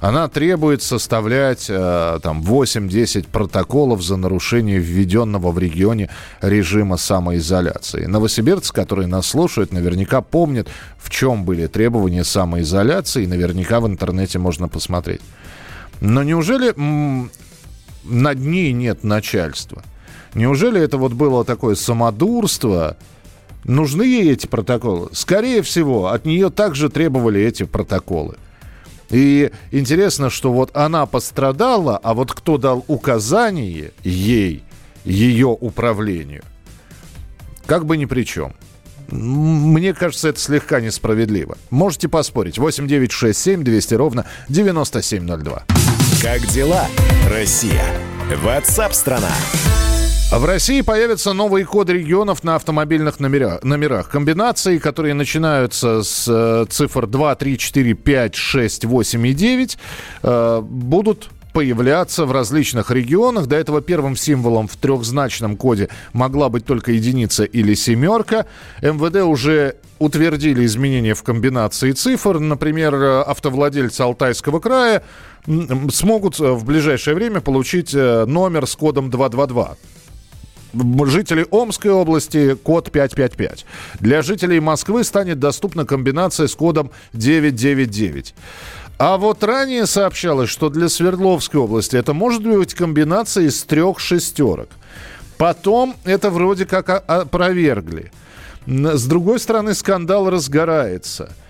она 0.00 0.28
требует 0.28 0.82
составлять 0.82 1.66
э, 1.68 2.18
там 2.22 2.42
8-10 2.42 3.26
протоколов 3.30 4.02
за 4.02 4.16
нарушение 4.16 4.78
введенного 4.78 5.50
в 5.52 5.58
регионе 5.58 6.10
режима 6.40 6.96
самоизоляции. 6.96 8.06
Новосибирцы, 8.06 8.72
которые 8.72 9.06
нас 9.08 9.26
слушают, 9.26 9.72
наверняка 9.72 10.20
помнят, 10.20 10.68
в 10.98 11.10
чем 11.10 11.44
были 11.44 11.66
требования 11.66 12.24
самоизоляции, 12.24 13.24
и 13.24 13.26
наверняка 13.26 13.80
в 13.80 13.86
интернете 13.86 14.38
можно 14.38 14.68
посмотреть. 14.68 15.20
Но 16.00 16.22
неужели 16.22 16.74
м- 16.76 17.30
над 18.04 18.38
ней 18.38 18.72
нет 18.72 19.02
начальства? 19.02 19.82
Неужели 20.34 20.80
это 20.80 20.98
вот 20.98 21.14
было 21.14 21.44
такое 21.44 21.74
самодурство? 21.74 22.98
Нужны 23.64 24.02
ей 24.02 24.32
эти 24.32 24.46
протоколы? 24.46 25.08
Скорее 25.12 25.62
всего, 25.62 26.08
от 26.08 26.26
нее 26.26 26.50
также 26.50 26.90
требовали 26.90 27.40
эти 27.40 27.62
протоколы. 27.62 28.36
И 29.10 29.50
интересно, 29.70 30.30
что 30.30 30.52
вот 30.52 30.76
она 30.76 31.06
пострадала, 31.06 31.96
а 31.96 32.14
вот 32.14 32.32
кто 32.32 32.58
дал 32.58 32.84
указание 32.88 33.92
ей, 34.02 34.64
ее 35.04 35.48
управлению, 35.48 36.42
как 37.66 37.86
бы 37.86 37.96
ни 37.96 38.04
при 38.04 38.24
чем. 38.24 38.54
Мне 39.08 39.94
кажется, 39.94 40.28
это 40.28 40.40
слегка 40.40 40.80
несправедливо. 40.80 41.56
Можете 41.70 42.08
поспорить. 42.08 42.58
8 42.58 42.88
9 42.88 43.12
6 43.12 43.38
7 43.38 43.62
200 43.62 43.94
ровно 43.94 44.26
9702. 44.48 45.64
Как 46.20 46.44
дела, 46.48 46.86
Россия? 47.30 47.84
Ватсап-страна! 48.42 49.30
В 50.32 50.44
России 50.44 50.80
появятся 50.80 51.32
новые 51.32 51.64
коды 51.64 51.92
регионов 51.92 52.42
на 52.42 52.56
автомобильных 52.56 53.20
номерах. 53.20 54.08
Комбинации, 54.08 54.78
которые 54.78 55.14
начинаются 55.14 56.02
с 56.02 56.26
э, 56.28 56.66
цифр 56.68 57.06
2, 57.06 57.36
3, 57.36 57.56
4, 57.58 57.94
5, 57.94 58.34
6, 58.34 58.84
8 58.86 59.26
и 59.28 59.32
9, 59.32 59.78
э, 60.24 60.60
будут 60.62 61.30
появляться 61.52 62.26
в 62.26 62.32
различных 62.32 62.90
регионах. 62.90 63.46
До 63.46 63.54
этого 63.54 63.80
первым 63.80 64.16
символом 64.16 64.66
в 64.66 64.76
трехзначном 64.76 65.56
коде 65.56 65.88
могла 66.12 66.48
быть 66.48 66.66
только 66.66 66.90
единица 66.90 67.44
или 67.44 67.74
семерка. 67.74 68.46
МВД 68.82 69.22
уже 69.22 69.76
утвердили 70.00 70.66
изменения 70.66 71.14
в 71.14 71.22
комбинации 71.22 71.92
цифр. 71.92 72.40
Например, 72.40 72.94
автовладельцы 73.26 74.00
Алтайского 74.00 74.58
края 74.58 75.04
смогут 75.92 76.40
в 76.40 76.64
ближайшее 76.64 77.14
время 77.14 77.40
получить 77.40 77.94
э, 77.94 78.24
номер 78.26 78.66
с 78.66 78.74
кодом 78.74 79.08
222 79.08 79.76
жителей 81.06 81.46
Омской 81.50 81.90
области 81.90 82.54
код 82.54 82.90
555. 82.90 83.66
Для 84.00 84.22
жителей 84.22 84.60
Москвы 84.60 85.04
станет 85.04 85.38
доступна 85.38 85.84
комбинация 85.84 86.46
с 86.46 86.54
кодом 86.54 86.90
999. 87.12 88.34
А 88.98 89.18
вот 89.18 89.44
ранее 89.44 89.86
сообщалось, 89.86 90.48
что 90.48 90.70
для 90.70 90.88
Свердловской 90.88 91.60
области 91.60 91.96
это 91.96 92.14
может 92.14 92.42
быть 92.42 92.74
комбинация 92.74 93.44
из 93.44 93.62
трех 93.64 94.00
шестерок. 94.00 94.68
Потом 95.36 95.96
это 96.04 96.30
вроде 96.30 96.64
как 96.64 96.88
опровергли. 96.88 98.10
С 98.66 99.06
другой 99.06 99.38
стороны, 99.38 99.74
скандал 99.74 100.30
разгорается– 100.30 101.32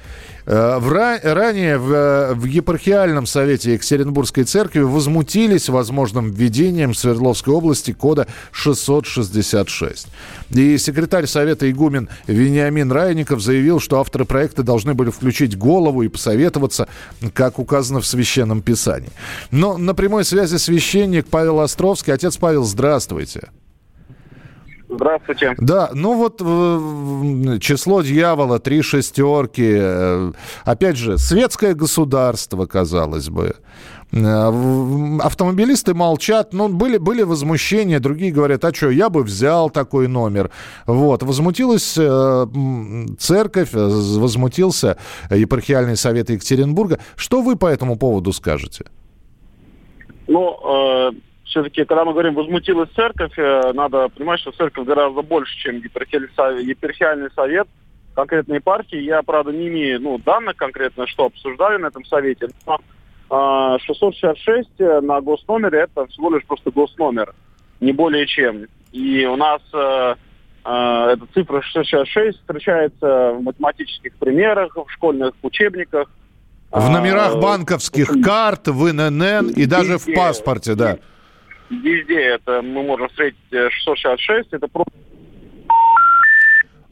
в, 0.47 0.93
ранее 1.23 1.77
в, 1.77 1.93
э, 1.93 2.35
в 2.35 2.45
епархиальном 2.45 3.27
совете 3.27 3.73
Екатеринбургской 3.73 4.45
церкви 4.45 4.81
возмутились 4.81 5.69
возможным 5.69 6.31
введением 6.31 6.93
в 6.93 6.99
Свердловской 6.99 7.53
области 7.53 7.93
кода 7.93 8.29
666. 8.53 10.07
И 10.51 10.79
секретарь 10.79 11.27
совета 11.27 11.69
игумен 11.69 12.09
Вениамин 12.29 12.93
Райников 12.93 13.41
заявил, 13.41 13.81
что 13.81 13.99
авторы 13.99 14.25
проекта 14.25 14.63
должны 14.63 14.95
были 14.95 15.11
включить 15.11 15.59
голову 15.59 16.03
и 16.03 16.09
посоветоваться, 16.09 16.89
как 17.35 17.59
указано 17.59 18.01
в 18.01 18.07
Священном 18.07 18.63
Писании. 18.63 19.11
Но 19.51 19.77
на 19.77 19.95
прямой 19.95 20.25
связи 20.25 20.57
священник 20.57 21.27
Павел 21.27 21.61
Островский. 21.61 22.13
Отец 22.13 22.37
Павел, 22.37 22.65
здравствуйте. 22.65 23.49
Здравствуйте. 24.88 25.55
Да, 25.59 25.90
ну 25.94 26.14
вот 26.14 26.40
э, 26.40 27.59
число 27.59 28.03
дьявола, 28.03 28.61
три 28.61 28.83
шестерки. 28.83 29.75
Э, 29.77 30.33
опять 30.64 30.96
же, 30.96 31.18
светское 31.18 31.75
государство, 31.75 32.66
казалось 32.66 33.29
бы. 33.29 33.57
Э, 34.12 35.18
автомобилисты 35.20 35.92
молчат, 35.92 36.53
ну, 36.53 36.68
были, 36.68 36.99
были 36.99 37.22
возмущения, 37.22 37.99
другие 37.99 38.31
говорят, 38.31 38.64
а 38.64 38.72
что, 38.72 38.90
я 38.90 39.11
бы 39.11 39.25
взял 39.25 39.70
такой 39.70 40.07
номер. 40.07 40.53
Вот, 40.87 41.25
возмутилась 41.25 41.99
церковь, 43.18 43.70
возмутился 43.72 44.99
епархиальный 45.31 45.96
совет 45.96 46.31
Екатеринбурга. 46.31 47.01
Что 47.16 47.42
вы 47.42 47.57
по 47.57 47.66
этому 47.66 47.96
поводу 47.96 48.33
скажете? 48.33 48.85
Ну, 50.29 51.12
все-таки, 51.47 51.85
когда 51.85 52.05
мы 52.05 52.13
говорим 52.13 52.35
«возмутилась 52.35 52.91
церковь», 52.91 53.39
э, 53.39 53.73
надо 53.73 54.09
понимать, 54.09 54.41
что 54.41 54.51
церковь 54.53 54.87
гораздо 54.87 55.23
больше, 55.23 55.57
чем 55.59 55.77
епархиальный 55.77 57.31
совет 57.35 57.69
конкретной 58.15 58.61
партии. 58.61 58.99
Я, 58.99 59.23
правда, 59.23 59.53
не 59.53 59.69
имею 59.69 60.01
ну, 60.01 60.19
данных 60.19 60.57
конкретно, 60.57 61.07
что 61.07 61.27
обсуждали 61.27 61.77
на 61.77 61.87
этом 61.87 62.05
совете. 62.05 62.49
Но 62.67 63.79
666 63.79 64.69
а, 64.81 64.83
э, 64.83 65.01
на 65.01 65.21
госномере– 65.21 65.81
это 65.83 66.07
всего 66.07 66.35
лишь 66.35 66.45
просто 66.45 66.71
госномер, 66.71 67.35
не 67.81 67.93
более 67.93 68.27
чем. 68.27 68.67
И 68.91 69.25
у 69.27 69.37
нас 69.37 69.61
э, 69.73 70.15
э, 70.65 71.09
эта 71.13 71.27
цифра 71.33 71.63
666 71.63 72.41
встречается 72.41 73.33
в 73.35 73.43
математических 73.43 74.15
примерах, 74.17 74.77
в 74.77 74.91
школьных 74.91 75.35
учебниках. 75.43 76.11
В 76.73 76.91
номерах 76.91 77.35
а, 77.35 77.39
банковских 77.39 78.09
карт, 78.25 78.67
в 78.67 78.91
ИНН 78.91 79.51
и 79.51 79.67
даже 79.67 79.99
в 79.99 80.13
паспорте, 80.13 80.75
да 80.75 80.99
везде 81.70 82.20
это 82.20 82.62
мы 82.62 82.83
можем 82.83 83.09
встретить 83.09 83.38
666, 83.50 84.52
э, 84.52 84.57
это 84.57 84.68
просто 84.68 84.92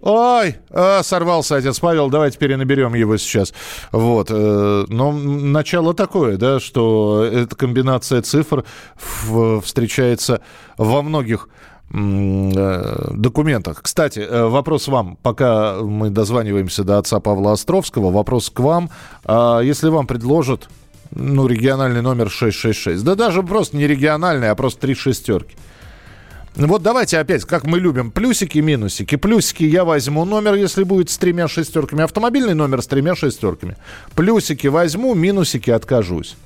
Ой, 0.06 0.56
а, 0.70 1.02
сорвался 1.02 1.56
отец 1.56 1.80
Павел, 1.80 2.10
давайте 2.10 2.36
перенаберем 2.36 2.92
его 2.92 3.16
сейчас. 3.16 3.54
Вот. 3.90 4.28
Э, 4.30 4.84
но 4.86 5.12
начало 5.12 5.94
такое, 5.94 6.36
да, 6.36 6.60
что 6.60 7.24
эта 7.24 7.56
комбинация 7.56 8.20
цифр 8.20 8.64
встречается 9.62 10.42
во 10.76 11.00
многих 11.00 11.48
э, 11.90 13.12
документах. 13.14 13.80
Кстати, 13.80 14.28
вопрос 14.30 14.88
вам, 14.88 15.16
пока 15.22 15.76
мы 15.80 16.10
дозваниваемся 16.10 16.84
до 16.84 16.98
отца 16.98 17.18
Павла 17.20 17.52
Островского, 17.52 18.10
вопрос 18.10 18.50
к 18.50 18.60
вам. 18.60 18.90
А 19.24 19.60
если 19.60 19.88
вам 19.88 20.06
предложат 20.06 20.68
ну, 21.14 21.46
региональный 21.46 22.02
номер 22.02 22.30
666. 22.30 23.04
Да 23.04 23.14
даже 23.14 23.42
просто 23.42 23.76
не 23.76 23.86
региональный, 23.86 24.50
а 24.50 24.54
просто 24.54 24.80
три 24.80 24.94
шестерки. 24.94 25.56
Вот 26.56 26.82
давайте 26.82 27.18
опять, 27.18 27.44
как 27.44 27.64
мы 27.64 27.80
любим, 27.80 28.12
плюсики, 28.12 28.58
минусики. 28.58 29.16
Плюсики 29.16 29.64
я 29.64 29.84
возьму 29.84 30.24
номер, 30.24 30.54
если 30.54 30.84
будет 30.84 31.10
с 31.10 31.18
тремя 31.18 31.48
шестерками. 31.48 32.04
Автомобильный 32.04 32.54
номер 32.54 32.80
с 32.80 32.86
тремя 32.86 33.16
шестерками. 33.16 33.76
Плюсики 34.14 34.68
возьму, 34.68 35.14
минусики 35.14 35.70
откажусь. 35.70 36.36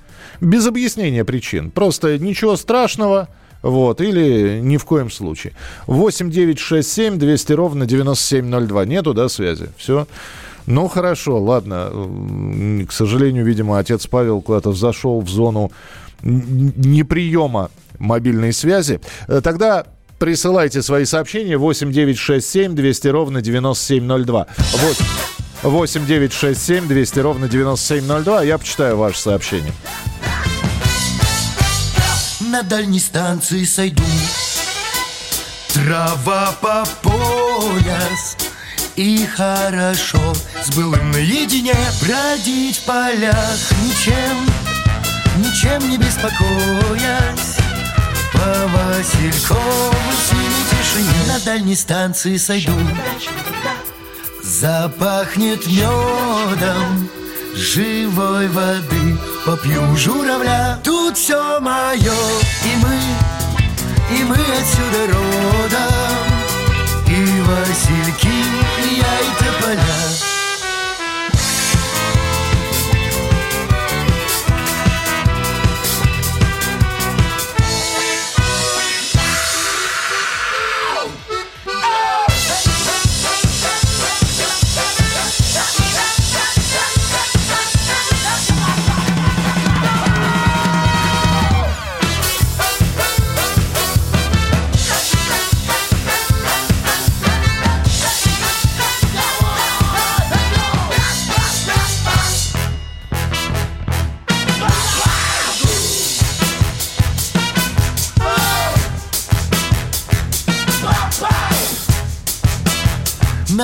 Без 0.40 0.66
объяснения 0.66 1.24
причин. 1.24 1.70
Просто 1.70 2.18
ничего 2.18 2.56
страшного. 2.56 3.28
Вот, 3.60 4.00
или 4.00 4.60
ни 4.60 4.76
в 4.76 4.84
коем 4.84 5.10
случае. 5.10 5.52
8 5.86 6.30
9 6.30 6.58
6 6.58 6.90
7 6.90 7.18
200 7.18 7.52
ровно 7.52 7.86
9702. 7.86 8.84
Нету, 8.86 9.14
да, 9.14 9.28
связи? 9.28 9.68
Все. 9.76 10.06
Ну, 10.68 10.86
хорошо, 10.86 11.42
ладно. 11.42 11.90
К 12.86 12.92
сожалению, 12.92 13.44
видимо, 13.44 13.78
отец 13.78 14.06
Павел 14.06 14.42
куда-то 14.42 14.72
зашел 14.72 15.20
в 15.20 15.28
зону 15.28 15.72
неприема 16.22 17.70
мобильной 17.98 18.52
связи. 18.52 19.00
Э, 19.28 19.40
тогда 19.42 19.86
Присылайте 20.18 20.82
свои 20.82 21.04
сообщения 21.04 21.56
8 21.56 21.92
9 21.92 22.18
6 22.18 22.44
7 22.44 22.74
200 22.74 23.08
ровно 23.08 23.40
9702. 23.40 24.46
8, 24.72 25.04
8 25.62 26.06
9 26.06 26.32
6 26.32 26.60
7 26.60 26.88
200 26.88 27.18
ровно 27.20 27.48
9702. 27.48 28.42
Я 28.42 28.58
почитаю 28.58 28.96
ваше 28.96 29.20
сообщение. 29.20 29.72
На 32.40 32.64
дальней 32.64 32.98
станции 32.98 33.62
сойду 33.62 34.02
Трава 35.68 36.52
по 36.60 36.84
пояс 37.02 38.36
И 38.98 39.24
хорошо 39.26 40.34
с 40.60 40.74
былым 40.74 41.12
наедине 41.12 41.76
Бродить 42.02 42.78
в 42.78 42.82
полях 42.82 43.56
ничем 43.84 44.44
Ничем 45.36 45.88
не 45.88 45.96
беспокоясь. 45.98 47.58
По 48.32 48.66
Василькову 48.66 49.94
синей 50.28 50.64
тишине 50.68 51.32
На 51.32 51.38
дальней 51.44 51.76
станции 51.76 52.36
сойду. 52.38 52.72
Запахнет 54.42 55.64
медом 55.68 57.08
живой 57.54 58.48
воды. 58.48 59.16
Попью 59.46 59.96
журавля, 59.96 60.80
тут 60.82 61.16
все 61.16 61.60
мое 61.60 62.00
И 62.00 62.76
мы, 62.82 64.18
и 64.18 64.24
мы 64.24 64.34
отсюда 64.34 65.12
родом 65.12 66.27
васильки, 67.48 68.28
и 68.28 68.96
я, 68.96 69.20
и 69.20 69.30
тополя 69.38 69.97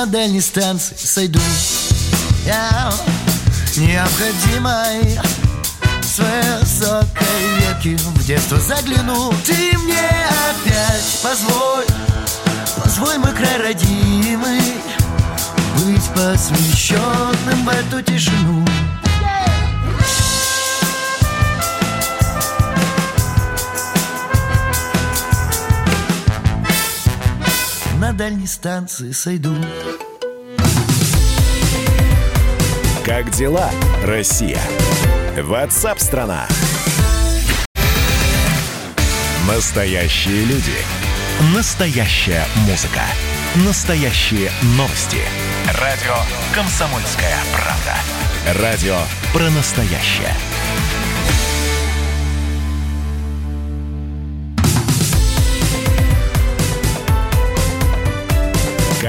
на 0.05 0.11
дальней 0.11 0.41
станции 0.43 0.95
сойду 0.97 1.41
Я. 2.45 2.93
Необходимой 3.77 5.19
с 6.03 6.19
высокой 6.19 7.07
ветки 7.59 7.97
в 7.97 8.27
детство 8.27 8.59
загляну. 8.61 9.33
Ты 9.47 9.55
мне 9.79 10.07
опять 10.51 11.21
позволь, 11.23 11.87
позволь 12.83 13.19
мой 13.19 13.33
край 13.33 13.57
родимый 13.59 14.61
Быть 15.79 16.05
посвященным 16.15 17.65
в 17.65 17.69
эту 17.69 18.03
тишину 18.03 18.67
на 28.05 28.13
дальней 28.13 28.47
станции 28.47 29.13
сойду. 29.13 29.57
Как 33.03 33.31
дела, 33.31 33.71
Россия? 34.05 34.61
Ватсап-страна! 35.41 36.47
Настоящие 39.49 40.45
люди. 40.45 40.75
Настоящая 41.57 42.45
музыка. 42.69 43.01
Настоящие 43.67 44.51
новости. 44.77 45.23
Радио 45.81 46.15
«Комсомольская 46.55 47.39
правда». 47.55 48.61
Радио 48.63 48.99
про 49.33 49.49
настоящее. 49.49 50.37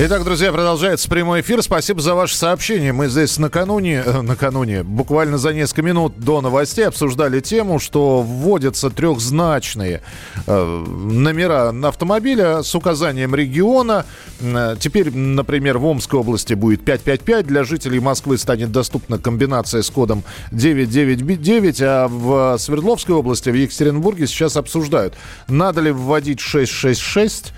Итак, 0.00 0.22
друзья, 0.22 0.52
продолжается 0.52 1.08
прямой 1.08 1.40
эфир. 1.40 1.60
Спасибо 1.60 2.00
за 2.00 2.14
ваше 2.14 2.36
сообщение. 2.36 2.92
Мы 2.92 3.08
здесь 3.08 3.36
накануне, 3.36 4.04
э, 4.06 4.20
накануне, 4.22 4.84
буквально 4.84 5.38
за 5.38 5.52
несколько 5.52 5.82
минут 5.82 6.20
до 6.20 6.40
новостей 6.40 6.86
обсуждали 6.86 7.40
тему, 7.40 7.80
что 7.80 8.22
вводятся 8.22 8.90
трехзначные 8.90 10.02
э, 10.46 10.64
номера 10.64 11.72
на 11.72 11.88
автомобиля 11.88 12.62
с 12.62 12.76
указанием 12.76 13.34
региона. 13.34 14.06
Э, 14.40 14.76
теперь, 14.78 15.12
например, 15.12 15.78
в 15.78 15.86
Омской 15.86 16.20
области 16.20 16.54
будет 16.54 16.84
555. 16.84 17.48
Для 17.48 17.64
жителей 17.64 17.98
Москвы 17.98 18.38
станет 18.38 18.70
доступна 18.70 19.18
комбинация 19.18 19.82
с 19.82 19.90
кодом 19.90 20.22
999. 20.52 21.82
А 21.82 22.06
в 22.06 22.56
Свердловской 22.58 23.16
области, 23.16 23.50
в 23.50 23.54
Екатеринбурге 23.54 24.28
сейчас 24.28 24.56
обсуждают, 24.56 25.14
надо 25.48 25.80
ли 25.80 25.90
вводить 25.90 26.38
666 26.38 27.52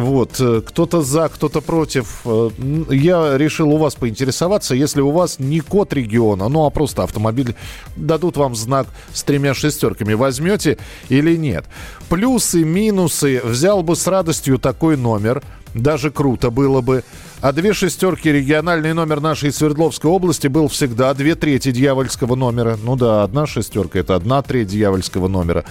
вот. 0.00 0.40
Э, 0.40 0.62
кто-то 0.64 1.02
за, 1.02 1.28
кто-то 1.28 1.60
против. 1.60 2.22
Э, 2.24 2.50
я 2.90 3.36
решил 3.36 3.70
у 3.70 3.76
вас 3.76 3.94
поинтересоваться, 3.94 4.74
если 4.74 5.00
у 5.00 5.10
вас 5.10 5.38
не 5.38 5.60
код 5.60 5.92
региона, 5.92 6.48
ну 6.48 6.64
а 6.64 6.70
просто 6.70 7.02
автомобиль, 7.02 7.54
дадут 7.96 8.36
вам 8.36 8.54
знак 8.54 8.86
с 9.12 9.22
тремя 9.22 9.54
шестерками, 9.54 10.14
возьмете 10.14 10.78
или 11.08 11.36
нет. 11.36 11.66
Плюсы, 12.08 12.64
минусы. 12.64 13.40
Взял 13.44 13.82
бы 13.82 13.94
с 13.94 14.06
радостью 14.06 14.58
такой 14.58 14.96
номер. 14.96 15.42
Даже 15.74 16.10
круто 16.10 16.50
было 16.50 16.80
бы. 16.80 17.02
А 17.40 17.52
две 17.52 17.72
шестерки 17.72 18.30
региональный 18.30 18.92
номер 18.92 19.20
нашей 19.20 19.52
Свердловской 19.52 20.10
области 20.10 20.46
был 20.46 20.68
всегда 20.68 21.12
две 21.14 21.34
трети 21.34 21.72
дьявольского 21.72 22.34
номера. 22.36 22.78
Ну 22.82 22.96
да, 22.96 23.22
одна 23.22 23.46
шестерка 23.46 23.98
это 23.98 24.14
одна 24.14 24.42
треть 24.42 24.68
дьявольского 24.68 25.28
номера. 25.28 25.64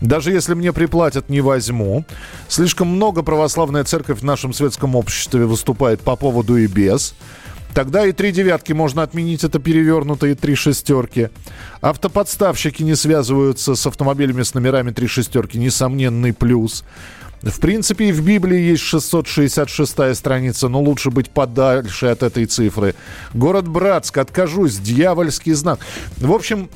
Даже 0.00 0.32
если 0.32 0.54
мне 0.54 0.72
приплатят, 0.72 1.28
не 1.28 1.40
возьму. 1.40 2.04
Слишком 2.48 2.88
много 2.88 3.22
православная 3.22 3.84
церковь 3.84 4.20
в 4.20 4.24
нашем 4.24 4.52
светском 4.52 4.94
обществе 4.94 5.46
выступает 5.46 6.00
по 6.00 6.16
поводу 6.16 6.56
и 6.56 6.66
без. 6.66 7.14
Тогда 7.76 8.06
и 8.06 8.12
три 8.12 8.32
девятки 8.32 8.72
можно 8.72 9.02
отменить, 9.02 9.44
это 9.44 9.58
перевернутые 9.58 10.34
три 10.34 10.54
шестерки. 10.54 11.28
Автоподставщики 11.82 12.82
не 12.82 12.94
связываются 12.94 13.74
с 13.74 13.86
автомобилями 13.86 14.42
с 14.44 14.54
номерами 14.54 14.92
три 14.92 15.06
шестерки, 15.06 15.58
несомненный 15.58 16.32
плюс. 16.32 16.84
В 17.42 17.60
принципе, 17.60 18.08
и 18.08 18.12
в 18.12 18.24
Библии 18.24 18.58
есть 18.58 18.82
666 18.82 20.16
страница, 20.16 20.68
но 20.68 20.80
лучше 20.80 21.10
быть 21.10 21.30
подальше 21.30 22.06
от 22.06 22.22
этой 22.22 22.46
цифры. 22.46 22.94
Город 23.34 23.68
Братск, 23.68 24.18
откажусь, 24.18 24.76
дьявольский 24.78 25.52
знак. 25.52 25.80
В 26.16 26.32
общем, 26.32 26.68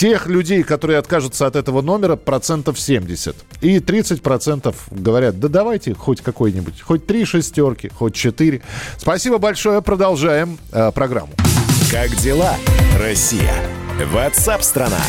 Тех 0.00 0.28
людей, 0.28 0.62
которые 0.62 0.98
откажутся 0.98 1.46
от 1.46 1.56
этого 1.56 1.82
номера, 1.82 2.16
процентов 2.16 2.80
70. 2.80 3.36
И 3.60 3.80
30 3.80 4.22
процентов 4.22 4.86
говорят, 4.90 5.38
да 5.38 5.48
давайте 5.48 5.92
хоть 5.92 6.22
какой-нибудь, 6.22 6.80
хоть 6.80 7.06
три 7.06 7.26
шестерки, 7.26 7.90
хоть 7.94 8.14
четыре. 8.14 8.62
Спасибо 8.96 9.36
большое, 9.36 9.82
продолжаем 9.82 10.58
э, 10.72 10.90
программу. 10.92 11.32
Как 11.90 12.16
дела, 12.16 12.54
Россия? 12.98 13.52
Ватсап-страна! 14.10 15.02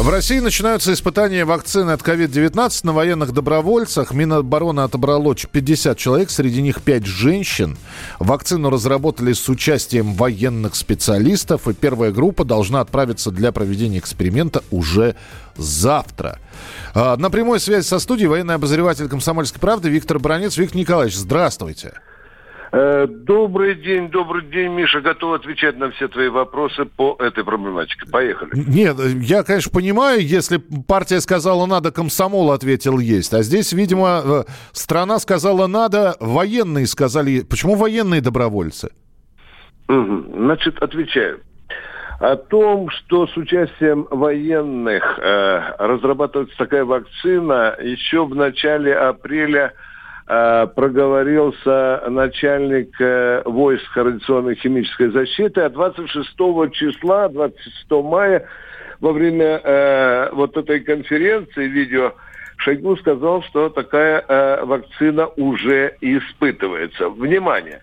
В 0.00 0.08
России 0.08 0.38
начинаются 0.38 0.94
испытания 0.94 1.44
вакцины 1.44 1.90
от 1.90 2.00
COVID-19 2.00 2.80
на 2.84 2.92
военных 2.94 3.34
добровольцах. 3.34 4.14
Минобороны 4.14 4.80
отобрало 4.80 5.34
50 5.34 5.98
человек, 5.98 6.30
среди 6.30 6.62
них 6.62 6.80
5 6.80 7.04
женщин. 7.04 7.76
Вакцину 8.18 8.70
разработали 8.70 9.34
с 9.34 9.46
участием 9.50 10.14
военных 10.14 10.74
специалистов, 10.74 11.68
и 11.68 11.74
первая 11.74 12.12
группа 12.12 12.44
должна 12.44 12.80
отправиться 12.80 13.30
для 13.30 13.52
проведения 13.52 13.98
эксперимента 13.98 14.64
уже 14.70 15.16
завтра. 15.58 16.38
А, 16.94 17.18
на 17.18 17.28
прямой 17.28 17.60
связи 17.60 17.84
со 17.84 17.98
студией 17.98 18.28
военный 18.28 18.54
обозреватель 18.54 19.06
«Комсомольской 19.06 19.60
правды» 19.60 19.90
Виктор 19.90 20.18
Бронец. 20.18 20.56
Виктор 20.56 20.78
Николаевич, 20.78 21.14
здравствуйте. 21.16 21.92
Э, 22.72 23.06
добрый 23.08 23.74
день, 23.74 24.10
добрый 24.10 24.44
день, 24.44 24.72
Миша. 24.72 25.00
Готов 25.00 25.34
отвечать 25.34 25.76
на 25.76 25.90
все 25.90 26.06
твои 26.06 26.28
вопросы 26.28 26.84
по 26.84 27.16
этой 27.18 27.44
проблематике. 27.44 28.08
Поехали. 28.10 28.50
Нет, 28.54 28.96
я, 29.22 29.42
конечно, 29.42 29.72
понимаю, 29.72 30.24
если 30.24 30.58
партия 30.86 31.20
сказала 31.20 31.66
надо, 31.66 31.90
комсомол 31.90 32.52
ответил 32.52 32.98
есть. 32.98 33.34
А 33.34 33.42
здесь, 33.42 33.72
видимо, 33.72 34.22
э, 34.24 34.42
страна 34.72 35.18
сказала 35.18 35.66
надо, 35.66 36.14
военные 36.20 36.86
сказали... 36.86 37.40
Почему 37.40 37.74
военные 37.74 38.20
добровольцы? 38.20 38.90
Угу. 39.88 40.36
Значит, 40.36 40.80
отвечаю. 40.80 41.40
о 42.20 42.36
том, 42.36 42.88
что 42.90 43.26
с 43.26 43.36
участием 43.36 44.06
военных 44.10 45.18
э, 45.18 45.74
разрабатывается 45.78 46.56
такая 46.56 46.84
вакцина, 46.84 47.74
еще 47.80 48.26
в 48.26 48.34
начале 48.36 48.94
апреля 48.94 49.72
проговорился 50.76 52.04
начальник 52.08 52.94
э, 53.00 53.42
войск 53.44 53.96
радиационной 53.96 54.54
химической 54.54 55.10
защиты, 55.10 55.62
а 55.62 55.68
26 55.68 56.28
числа, 56.72 57.28
26 57.28 57.90
мая, 58.04 58.46
во 59.00 59.12
время 59.12 59.60
э, 59.64 60.30
вот 60.32 60.56
этой 60.56 60.80
конференции 60.80 61.66
видео, 61.66 62.12
Шойгу 62.58 62.96
сказал, 62.98 63.42
что 63.42 63.70
такая 63.70 64.22
э, 64.28 64.64
вакцина 64.64 65.26
уже 65.36 65.96
испытывается. 66.00 67.08
Внимание! 67.08 67.80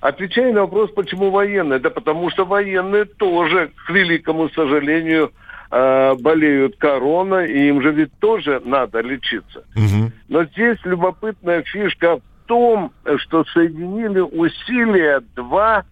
Отвечая 0.00 0.52
на 0.52 0.62
вопрос, 0.62 0.90
почему 0.92 1.30
военные, 1.30 1.78
да 1.78 1.90
потому 1.90 2.30
что 2.30 2.46
военные 2.46 3.04
тоже, 3.04 3.70
к 3.86 3.90
великому 3.90 4.48
сожалению, 4.48 5.30
э, 5.72 6.14
болеют 6.20 6.76
корона, 6.76 7.44
и 7.46 7.68
им 7.68 7.82
же 7.82 7.90
ведь 7.90 8.12
тоже 8.20 8.60
надо 8.64 9.00
лечиться. 9.00 9.64
Угу. 9.74 10.12
Но 10.28 10.44
здесь 10.44 10.78
любопытная 10.84 11.62
фишка 11.62 12.18
в 12.18 12.22
том, 12.46 12.92
что 13.16 13.44
соединили 13.52 14.20
усилия 14.20 15.22
два 15.34 15.84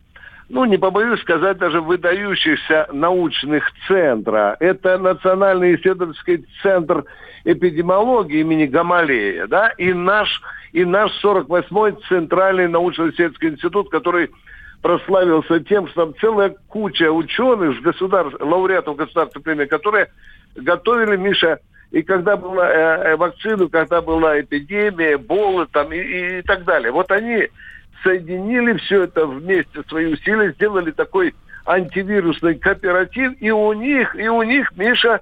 ну, 0.50 0.64
не 0.64 0.78
побоюсь 0.78 1.20
сказать, 1.20 1.58
даже 1.58 1.80
выдающихся 1.80 2.88
научных 2.92 3.70
центра. 3.86 4.56
Это 4.58 4.98
Национальный 4.98 5.76
исследовательский 5.76 6.44
центр 6.60 7.04
эпидемиологии 7.44 8.40
имени 8.40 8.66
Гамалея, 8.66 9.46
да, 9.46 9.68
и 9.78 9.92
наш, 9.92 10.42
и 10.72 10.84
наш 10.84 11.12
48-й 11.24 11.96
Центральный 12.08 12.66
научно-исследовательский 12.66 13.50
институт, 13.50 13.90
который 13.90 14.30
прославился 14.82 15.60
тем, 15.60 15.88
что 15.88 16.06
там 16.06 16.14
целая 16.20 16.54
куча 16.68 17.10
ученых, 17.10 17.80
государств, 17.82 18.40
лауреатов 18.40 18.96
государственной 18.96 19.42
премии, 19.42 19.64
которые 19.66 20.08
готовили, 20.56 21.16
Миша, 21.16 21.58
и 21.90 22.02
когда 22.02 22.36
была 22.36 22.70
э, 22.70 23.12
э, 23.12 23.16
вакцину, 23.16 23.68
когда 23.68 24.00
была 24.00 24.40
эпидемия, 24.40 25.18
болы 25.18 25.66
там 25.70 25.92
и, 25.92 25.98
и, 25.98 26.38
и 26.38 26.42
так 26.42 26.64
далее. 26.64 26.92
Вот 26.92 27.10
они 27.10 27.48
соединили 28.02 28.74
все 28.78 29.04
это 29.04 29.26
вместе, 29.26 29.82
свои 29.88 30.06
усилия, 30.06 30.52
сделали 30.52 30.92
такой 30.92 31.34
антивирусный 31.66 32.54
кооператив, 32.54 33.34
и 33.40 33.50
у 33.50 33.72
них, 33.72 34.14
и 34.16 34.28
у 34.28 34.42
них, 34.42 34.72
Миша, 34.76 35.20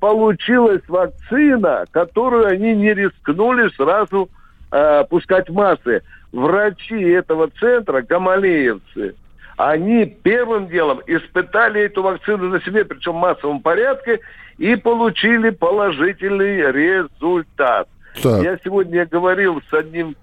получилась 0.00 0.82
вакцина, 0.88 1.84
которую 1.90 2.46
они 2.46 2.74
не 2.74 2.92
рискнули 2.92 3.68
сразу 3.76 4.28
э, 4.72 5.04
пускать 5.08 5.48
в 5.48 5.54
массы. 5.54 6.02
Врачи 6.36 7.00
этого 7.00 7.48
центра, 7.58 8.02
гамалеевцы, 8.02 9.14
они 9.56 10.04
первым 10.04 10.68
делом 10.68 11.00
испытали 11.06 11.80
эту 11.80 12.02
вакцину 12.02 12.50
на 12.50 12.60
себе, 12.60 12.84
причем 12.84 13.12
в 13.12 13.20
массовом 13.20 13.60
порядке, 13.60 14.20
и 14.58 14.76
получили 14.76 15.48
положительный 15.48 16.70
результат. 16.70 17.88
Так. 18.22 18.42
Я 18.42 18.58
сегодня 18.62 19.06
говорил 19.06 19.62
с 19.70 19.72
одним 19.72 20.14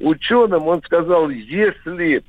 ученым, 0.00 0.66
он 0.66 0.82
сказал, 0.82 1.28
если 1.28 2.24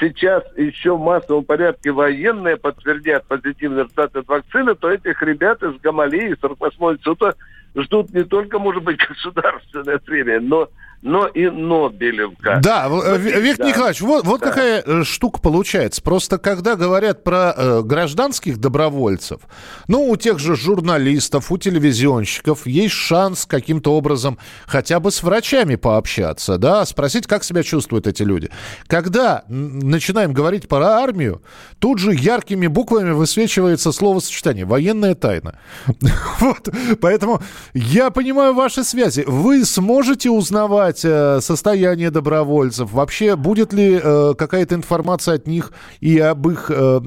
сейчас 0.00 0.42
еще 0.56 0.96
в 0.96 1.00
массовом 1.00 1.44
порядке 1.44 1.92
военные 1.92 2.56
подтвердят 2.56 3.24
позитивный 3.26 3.82
результат 3.84 4.16
от 4.16 4.26
вакцины, 4.26 4.74
то 4.74 4.90
этих 4.90 5.22
ребят 5.22 5.62
из 5.62 5.80
Гамалии, 5.80 6.36
48-го 6.42 6.94
института, 6.94 7.36
ждут 7.76 8.12
не 8.12 8.24
только, 8.24 8.58
может 8.58 8.82
быть, 8.82 8.98
государственная 9.08 9.98
премия, 9.98 10.40
но 10.40 10.68
но 11.02 11.26
и 11.26 11.48
Нобелевка. 11.48 12.60
Да, 12.62 12.88
вот, 12.88 13.04
Виктор 13.18 13.66
да. 13.66 13.70
Николаевич, 13.70 14.00
вот, 14.02 14.26
вот 14.26 14.40
да. 14.40 14.48
какая 14.48 14.82
э, 14.84 15.04
штука 15.04 15.40
получается. 15.40 16.02
Просто 16.02 16.36
когда 16.38 16.76
говорят 16.76 17.24
про 17.24 17.54
э, 17.56 17.82
гражданских 17.82 18.58
добровольцев, 18.58 19.40
ну, 19.88 20.08
у 20.08 20.16
тех 20.16 20.38
же 20.38 20.56
журналистов, 20.56 21.50
у 21.50 21.56
телевизионщиков 21.56 22.66
есть 22.66 22.94
шанс 22.94 23.46
каким-то 23.46 23.94
образом 23.94 24.38
хотя 24.66 25.00
бы 25.00 25.10
с 25.10 25.22
врачами 25.22 25.76
пообщаться, 25.76 26.58
да, 26.58 26.84
спросить, 26.84 27.26
как 27.26 27.44
себя 27.44 27.62
чувствуют 27.62 28.06
эти 28.06 28.22
люди. 28.22 28.50
Когда 28.86 29.44
начинаем 29.48 30.34
говорить 30.34 30.68
про 30.68 30.98
армию, 31.02 31.40
тут 31.78 31.98
же 31.98 32.14
яркими 32.14 32.66
буквами 32.66 33.12
высвечивается 33.12 33.92
словосочетание 33.92 34.66
«военная 34.66 35.14
тайна». 35.14 35.58
Вот, 36.40 36.68
поэтому 37.00 37.42
я 37.74 38.10
понимаю 38.10 38.54
ваши 38.54 38.82
связи. 38.82 39.24
Вы 39.26 39.64
сможете 39.64 40.30
узнавать 40.30 40.89
узнать 40.90 41.04
э, 41.04 41.40
состояние 41.40 42.10
добровольцев? 42.10 42.92
Вообще, 42.92 43.36
будет 43.36 43.72
ли 43.72 43.98
э, 44.02 44.34
какая-то 44.36 44.74
информация 44.74 45.34
от 45.36 45.46
них 45.46 45.72
и 46.00 46.18
об 46.18 46.48
их 46.48 46.70
э, 46.70 47.00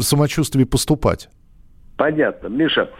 самочувствии 0.00 0.64
поступать? 0.64 1.28
Понятно. 1.96 2.48
Миша, 2.48 2.90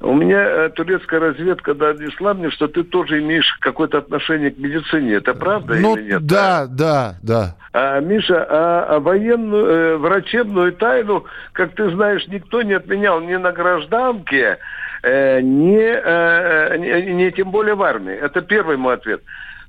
у 0.00 0.14
меня 0.14 0.68
турецкая 0.70 1.20
разведка 1.20 1.74
донесла 1.74 2.34
мне, 2.34 2.50
что 2.50 2.68
ты 2.68 2.82
тоже 2.82 3.20
имеешь 3.20 3.56
какое-то 3.60 3.98
отношение 3.98 4.50
к 4.50 4.58
медицине. 4.58 5.14
Это 5.14 5.34
правда 5.34 5.74
ну, 5.74 5.96
или 5.96 6.12
нет? 6.12 6.26
Да, 6.26 6.66
да, 6.66 7.16
да. 7.22 7.56
А, 7.72 8.00
Миша, 8.00 8.46
а, 8.48 8.96
а 8.96 9.00
военную, 9.00 9.66
э, 9.66 9.96
врачебную 9.96 10.72
тайну, 10.72 11.24
как 11.52 11.74
ты 11.74 11.90
знаешь, 11.90 12.26
никто 12.28 12.62
не 12.62 12.74
отменял 12.74 13.20
ни 13.20 13.36
на 13.36 13.52
гражданке, 13.52 14.58
э, 15.02 15.40
ни, 15.40 15.78
э, 15.78 16.76
ни, 16.78 17.12
ни 17.12 17.30
тем 17.30 17.50
более 17.50 17.74
в 17.74 17.82
армии. 17.82 18.14
Это 18.14 18.42
первый 18.42 18.76
мой 18.76 18.94
ответ. 18.94 19.22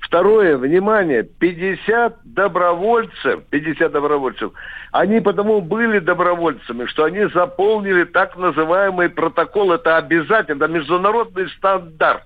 Второе, 0.04 0.58
внимание, 0.58 1.24
50 1.24 2.18
добровольцев, 2.26 3.44
50 3.50 3.92
добровольцев, 3.92 4.52
они 4.92 5.22
потому 5.22 5.62
были 5.62 6.00
добровольцами, 6.00 6.86
что 6.88 7.06
они 7.06 7.26
заполнили 7.34 8.04
так 8.04 8.36
называемый 8.36 9.10
протокол, 9.10 9.72
это 9.72 9.98
обязательно, 9.98 10.66
международный 10.66 11.50
стандарт. 11.52 12.24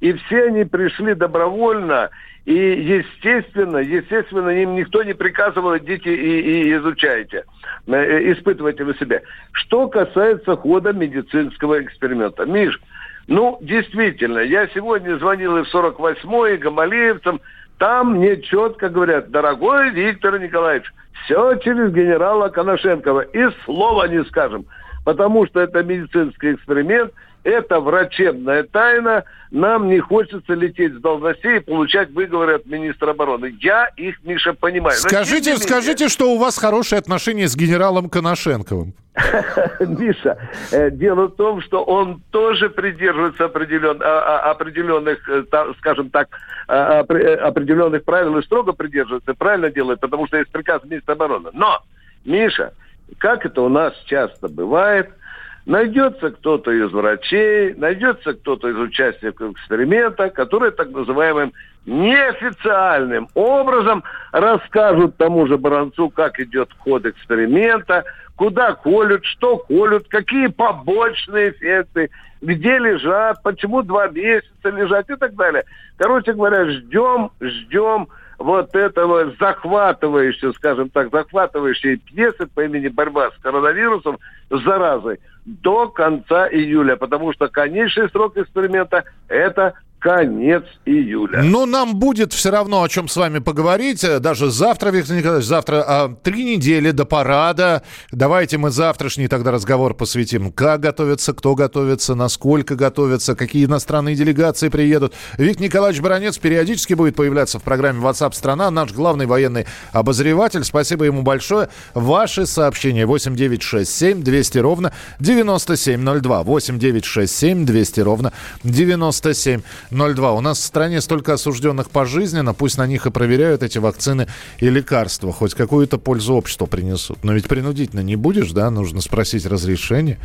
И 0.00 0.14
все 0.14 0.46
они 0.46 0.64
пришли 0.64 1.14
добровольно, 1.14 2.08
и 2.46 2.54
естественно, 2.54 3.76
естественно, 3.76 4.48
им 4.48 4.74
никто 4.74 5.02
не 5.02 5.12
приказывал, 5.12 5.76
идите 5.76 6.12
и, 6.12 6.40
и 6.40 6.72
изучайте, 6.78 7.44
э, 7.86 8.32
испытывайте 8.32 8.84
вы 8.84 8.94
себя. 8.94 9.20
Что 9.52 9.86
касается 9.86 10.56
хода 10.56 10.92
медицинского 10.94 11.82
эксперимента. 11.82 12.46
Миш, 12.46 12.80
ну, 13.26 13.58
действительно, 13.60 14.38
я 14.38 14.66
сегодня 14.68 15.16
звонил 15.16 15.56
и 15.56 15.62
в 15.62 15.74
48-й, 15.74 16.54
и 16.54 16.58
Гамалеевцам. 16.58 17.40
Там 17.78 18.16
мне 18.16 18.40
четко 18.40 18.88
говорят, 18.88 19.30
дорогой 19.30 19.90
Виктор 19.90 20.38
Николаевич, 20.38 20.92
все 21.24 21.56
через 21.56 21.92
генерала 21.92 22.48
Коношенкова. 22.48 23.20
И 23.20 23.48
слова 23.64 24.08
не 24.08 24.24
скажем. 24.24 24.66
Потому 25.04 25.46
что 25.46 25.60
это 25.60 25.82
медицинский 25.82 26.54
эксперимент– 26.54 27.12
это 27.44 27.80
врачебная 27.80 28.62
тайна. 28.64 29.24
Нам 29.50 29.88
не 29.88 29.98
хочется 29.98 30.54
лететь 30.54 30.94
с 30.94 31.00
должностей 31.00 31.58
и 31.58 31.60
получать 31.60 32.10
выговоры 32.10 32.54
от 32.54 32.66
министра 32.66 33.10
обороны. 33.10 33.54
Я 33.60 33.88
их, 33.96 34.22
Миша, 34.24 34.54
понимаю. 34.54 34.96
Скажите, 34.96 35.50
менее... 35.50 35.66
скажите, 35.66 36.08
что 36.08 36.32
у 36.32 36.38
вас 36.38 36.56
хорошие 36.56 36.98
отношения 36.98 37.48
с 37.48 37.56
генералом 37.56 38.08
Коношенковым. 38.08 38.94
Миша, 39.80 40.38
э, 40.70 40.90
дело 40.90 41.26
в 41.26 41.36
том, 41.36 41.60
что 41.60 41.84
он 41.84 42.22
тоже 42.30 42.70
придерживается 42.70 43.44
определен, 43.44 44.00
а, 44.00 44.40
а, 44.46 44.50
определенных, 44.52 45.28
э, 45.28 45.44
скажем 45.78 46.08
так, 46.08 46.28
а, 46.66 47.00
определенных 47.00 48.04
правил 48.04 48.38
и 48.38 48.42
строго 48.42 48.72
придерживается, 48.72 49.34
правильно 49.34 49.70
делает, 49.70 50.00
потому 50.00 50.26
что 50.28 50.38
есть 50.38 50.50
приказ 50.50 50.82
министра 50.84 51.12
обороны. 51.12 51.50
Но, 51.52 51.82
Миша, 52.24 52.72
как 53.18 53.44
это 53.44 53.60
у 53.60 53.68
нас 53.68 53.92
часто 54.06 54.48
бывает– 54.48 55.10
Найдется 55.64 56.30
кто-то 56.30 56.72
из 56.72 56.90
врачей, 56.90 57.74
найдется 57.74 58.34
кто-то 58.34 58.68
из 58.68 58.76
участников 58.76 59.52
эксперимента, 59.52 60.28
которые 60.28 60.72
так 60.72 60.90
называемым 60.90 61.52
неофициальным 61.86 63.28
образом 63.34 64.02
расскажут 64.32 65.16
тому 65.16 65.46
же 65.46 65.58
Баранцу, 65.58 66.10
как 66.10 66.40
идет 66.40 66.70
ход 66.78 67.06
эксперимента, 67.06 68.04
куда 68.34 68.74
колют, 68.74 69.24
что 69.24 69.58
колют, 69.58 70.08
какие 70.08 70.48
побочные 70.48 71.50
эффекты, 71.50 72.10
где 72.40 72.78
лежат, 72.78 73.40
почему 73.44 73.82
два 73.82 74.08
месяца 74.08 74.68
лежать 74.68 75.10
и 75.10 75.14
так 75.14 75.34
далее. 75.34 75.62
Короче 75.96 76.32
говоря, 76.32 76.68
ждем, 76.70 77.30
ждем, 77.40 78.08
вот 78.42 78.74
этого 78.74 79.32
захватывающей, 79.38 80.52
скажем 80.54 80.90
так, 80.90 81.10
захватывающей 81.10 81.96
пьесы 81.96 82.46
по 82.46 82.64
имени 82.64 82.88
«Борьба 82.88 83.30
с 83.30 83.42
коронавирусом» 83.42 84.18
с 84.50 84.62
заразой 84.62 85.20
до 85.44 85.88
конца 85.88 86.48
июля, 86.48 86.96
потому 86.96 87.32
что 87.32 87.48
конечный 87.48 88.08
срок 88.10 88.36
эксперимента– 88.36 89.04
это 89.28 89.74
конец 90.02 90.64
июля. 90.84 91.42
Но 91.42 91.64
нам 91.64 91.94
будет 91.96 92.32
все 92.32 92.50
равно 92.50 92.82
о 92.82 92.88
чем 92.88 93.06
с 93.06 93.16
вами 93.16 93.38
поговорить. 93.38 94.04
Даже 94.20 94.50
завтра, 94.50 94.90
Виктор 94.90 95.16
Николаевич, 95.16 95.46
завтра 95.46 95.84
а, 95.86 96.08
три 96.22 96.44
недели 96.44 96.90
до 96.90 97.04
парада. 97.04 97.82
Давайте 98.10 98.58
мы 98.58 98.70
завтрашний 98.70 99.28
тогда 99.28 99.52
разговор 99.52 99.94
посвятим. 99.94 100.50
Как 100.50 100.80
готовятся, 100.80 101.32
кто 101.32 101.54
готовится, 101.54 102.16
насколько 102.16 102.74
готовятся, 102.74 103.36
какие 103.36 103.64
иностранные 103.66 104.16
делегации 104.16 104.68
приедут. 104.68 105.14
Виктор 105.38 105.62
Николаевич 105.62 106.02
Баранец 106.02 106.36
периодически 106.36 106.94
будет 106.94 107.14
появляться 107.14 107.60
в 107.60 107.62
программе 107.62 108.00
WhatsApp 108.02 108.34
страна 108.34 108.72
наш 108.72 108.92
главный 108.92 109.26
военный 109.26 109.66
обозреватель. 109.92 110.64
Спасибо 110.64 111.04
ему 111.04 111.22
большое. 111.22 111.68
Ваши 111.94 112.46
сообщения 112.46 113.06
8967 113.06 114.22
200 114.22 114.58
ровно 114.58 114.92
9702. 115.20 116.42
8967 116.42 117.64
200 117.64 118.00
ровно 118.00 118.32
97 118.64 119.62
02. 119.92 120.32
У 120.32 120.40
нас 120.40 120.58
в 120.58 120.64
стране 120.64 121.00
столько 121.00 121.34
осужденных 121.34 121.90
пожизненно, 121.90 122.54
пусть 122.54 122.78
на 122.78 122.86
них 122.86 123.06
и 123.06 123.10
проверяют 123.10 123.62
эти 123.62 123.78
вакцины 123.78 124.26
и 124.58 124.68
лекарства, 124.68 125.32
хоть 125.32 125.54
какую-то 125.54 125.98
пользу 125.98 126.34
обществу 126.34 126.66
принесут. 126.66 127.22
Но 127.22 127.32
ведь 127.32 127.48
принудительно 127.48 128.00
не 128.00 128.16
будешь, 128.16 128.52
да, 128.52 128.70
нужно 128.70 129.00
спросить 129.00 129.46
разрешение. 129.46 130.18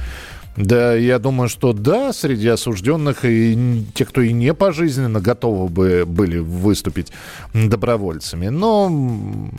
Да, 0.56 0.96
я 0.96 1.20
думаю, 1.20 1.50
что 1.50 1.72
да, 1.72 2.12
среди 2.14 2.48
осужденных 2.48 3.24
и 3.24 3.86
те, 3.94 4.06
кто 4.06 4.22
и 4.22 4.34
не 4.34 4.56
пожизненно 4.56 5.20
готовы 5.20 5.70
бы 5.70 6.04
были 6.08 6.40
выступить 6.40 7.12
добровольцами. 7.54 8.48
Но 8.48 9.52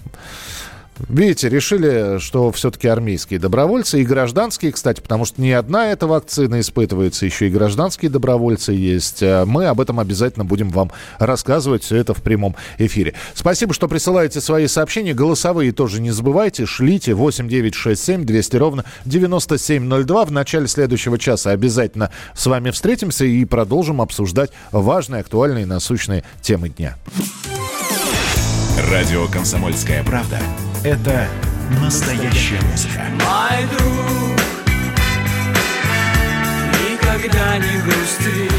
Видите, 1.08 1.48
решили, 1.48 2.18
что 2.18 2.50
все-таки 2.52 2.88
армейские 2.88 3.38
добровольцы 3.38 4.00
и 4.00 4.04
гражданские, 4.04 4.72
кстати, 4.72 5.00
потому 5.00 5.24
что 5.24 5.40
не 5.40 5.52
одна 5.52 5.92
эта 5.92 6.06
вакцина 6.06 6.60
испытывается, 6.60 7.24
еще 7.24 7.46
и 7.46 7.50
гражданские 7.50 8.10
добровольцы 8.10 8.72
есть. 8.72 9.22
А 9.22 9.44
мы 9.46 9.66
об 9.66 9.80
этом 9.80 10.00
обязательно 10.00 10.44
будем 10.44 10.70
вам 10.70 10.90
рассказывать, 11.18 11.84
все 11.84 11.96
это 11.96 12.14
в 12.14 12.22
прямом 12.22 12.56
эфире. 12.78 13.14
Спасибо, 13.34 13.74
что 13.74 13.88
присылаете 13.88 14.40
свои 14.40 14.66
сообщения, 14.66 15.14
голосовые 15.14 15.72
тоже 15.72 16.00
не 16.00 16.10
забывайте, 16.10 16.66
шлите 16.66 17.14
8967 17.14 18.24
200 18.24 18.56
ровно 18.56 18.84
9702. 19.04 20.24
В 20.24 20.32
начале 20.32 20.66
следующего 20.66 21.18
часа 21.18 21.50
обязательно 21.50 22.10
с 22.34 22.46
вами 22.46 22.70
встретимся 22.70 23.24
и 23.24 23.44
продолжим 23.44 24.00
обсуждать 24.00 24.50
важные, 24.72 25.20
актуальные, 25.20 25.66
насущные 25.66 26.24
темы 26.42 26.68
дня. 26.68 26.96
Радио 28.90 29.26
«Комсомольская 29.26 30.02
правда»— 30.04 30.38
это 30.84 31.26
настоящая 31.80 32.60
музыка. 32.70 33.02
Мой 33.12 33.66
друг, 33.76 34.40
никогда 36.90 37.58
не 37.58 37.78
грусти. 37.82 38.50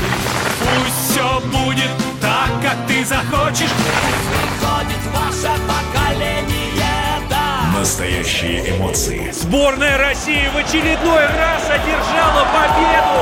Пусть 0.60 1.12
все 1.12 1.40
будет 1.48 1.92
так, 2.22 2.50
как 2.62 2.88
ты 2.88 3.06
захочешь. 3.06 3.70
Приходит 3.72 5.04
ваше 5.14 5.54
поколение, 5.68 7.22
да. 7.30 7.78
Настоящие 7.80 8.72
эмоции 8.78 9.32
Сборная 9.32 9.98
России 9.98 10.48
в 10.54 10.58
очередной 10.58 11.26
раз 11.26 11.64
одержала 11.70 12.46
победу. 12.54 13.20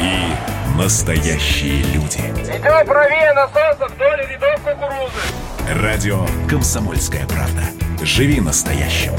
и 0.00 0.34
настоящие 0.78 1.82
люди. 1.94 2.18
Идем 2.18 2.86
правее 2.86 3.32
на 3.34 3.48
солнце 3.48 3.86
вдоль 3.94 4.26
рядов 4.28 4.60
кукурузы. 4.62 5.22
Радио 5.68 6.26
«Комсомольская 6.48 7.24
правда». 7.26 7.62
Живи 8.02 8.40
настоящим. 8.40 9.12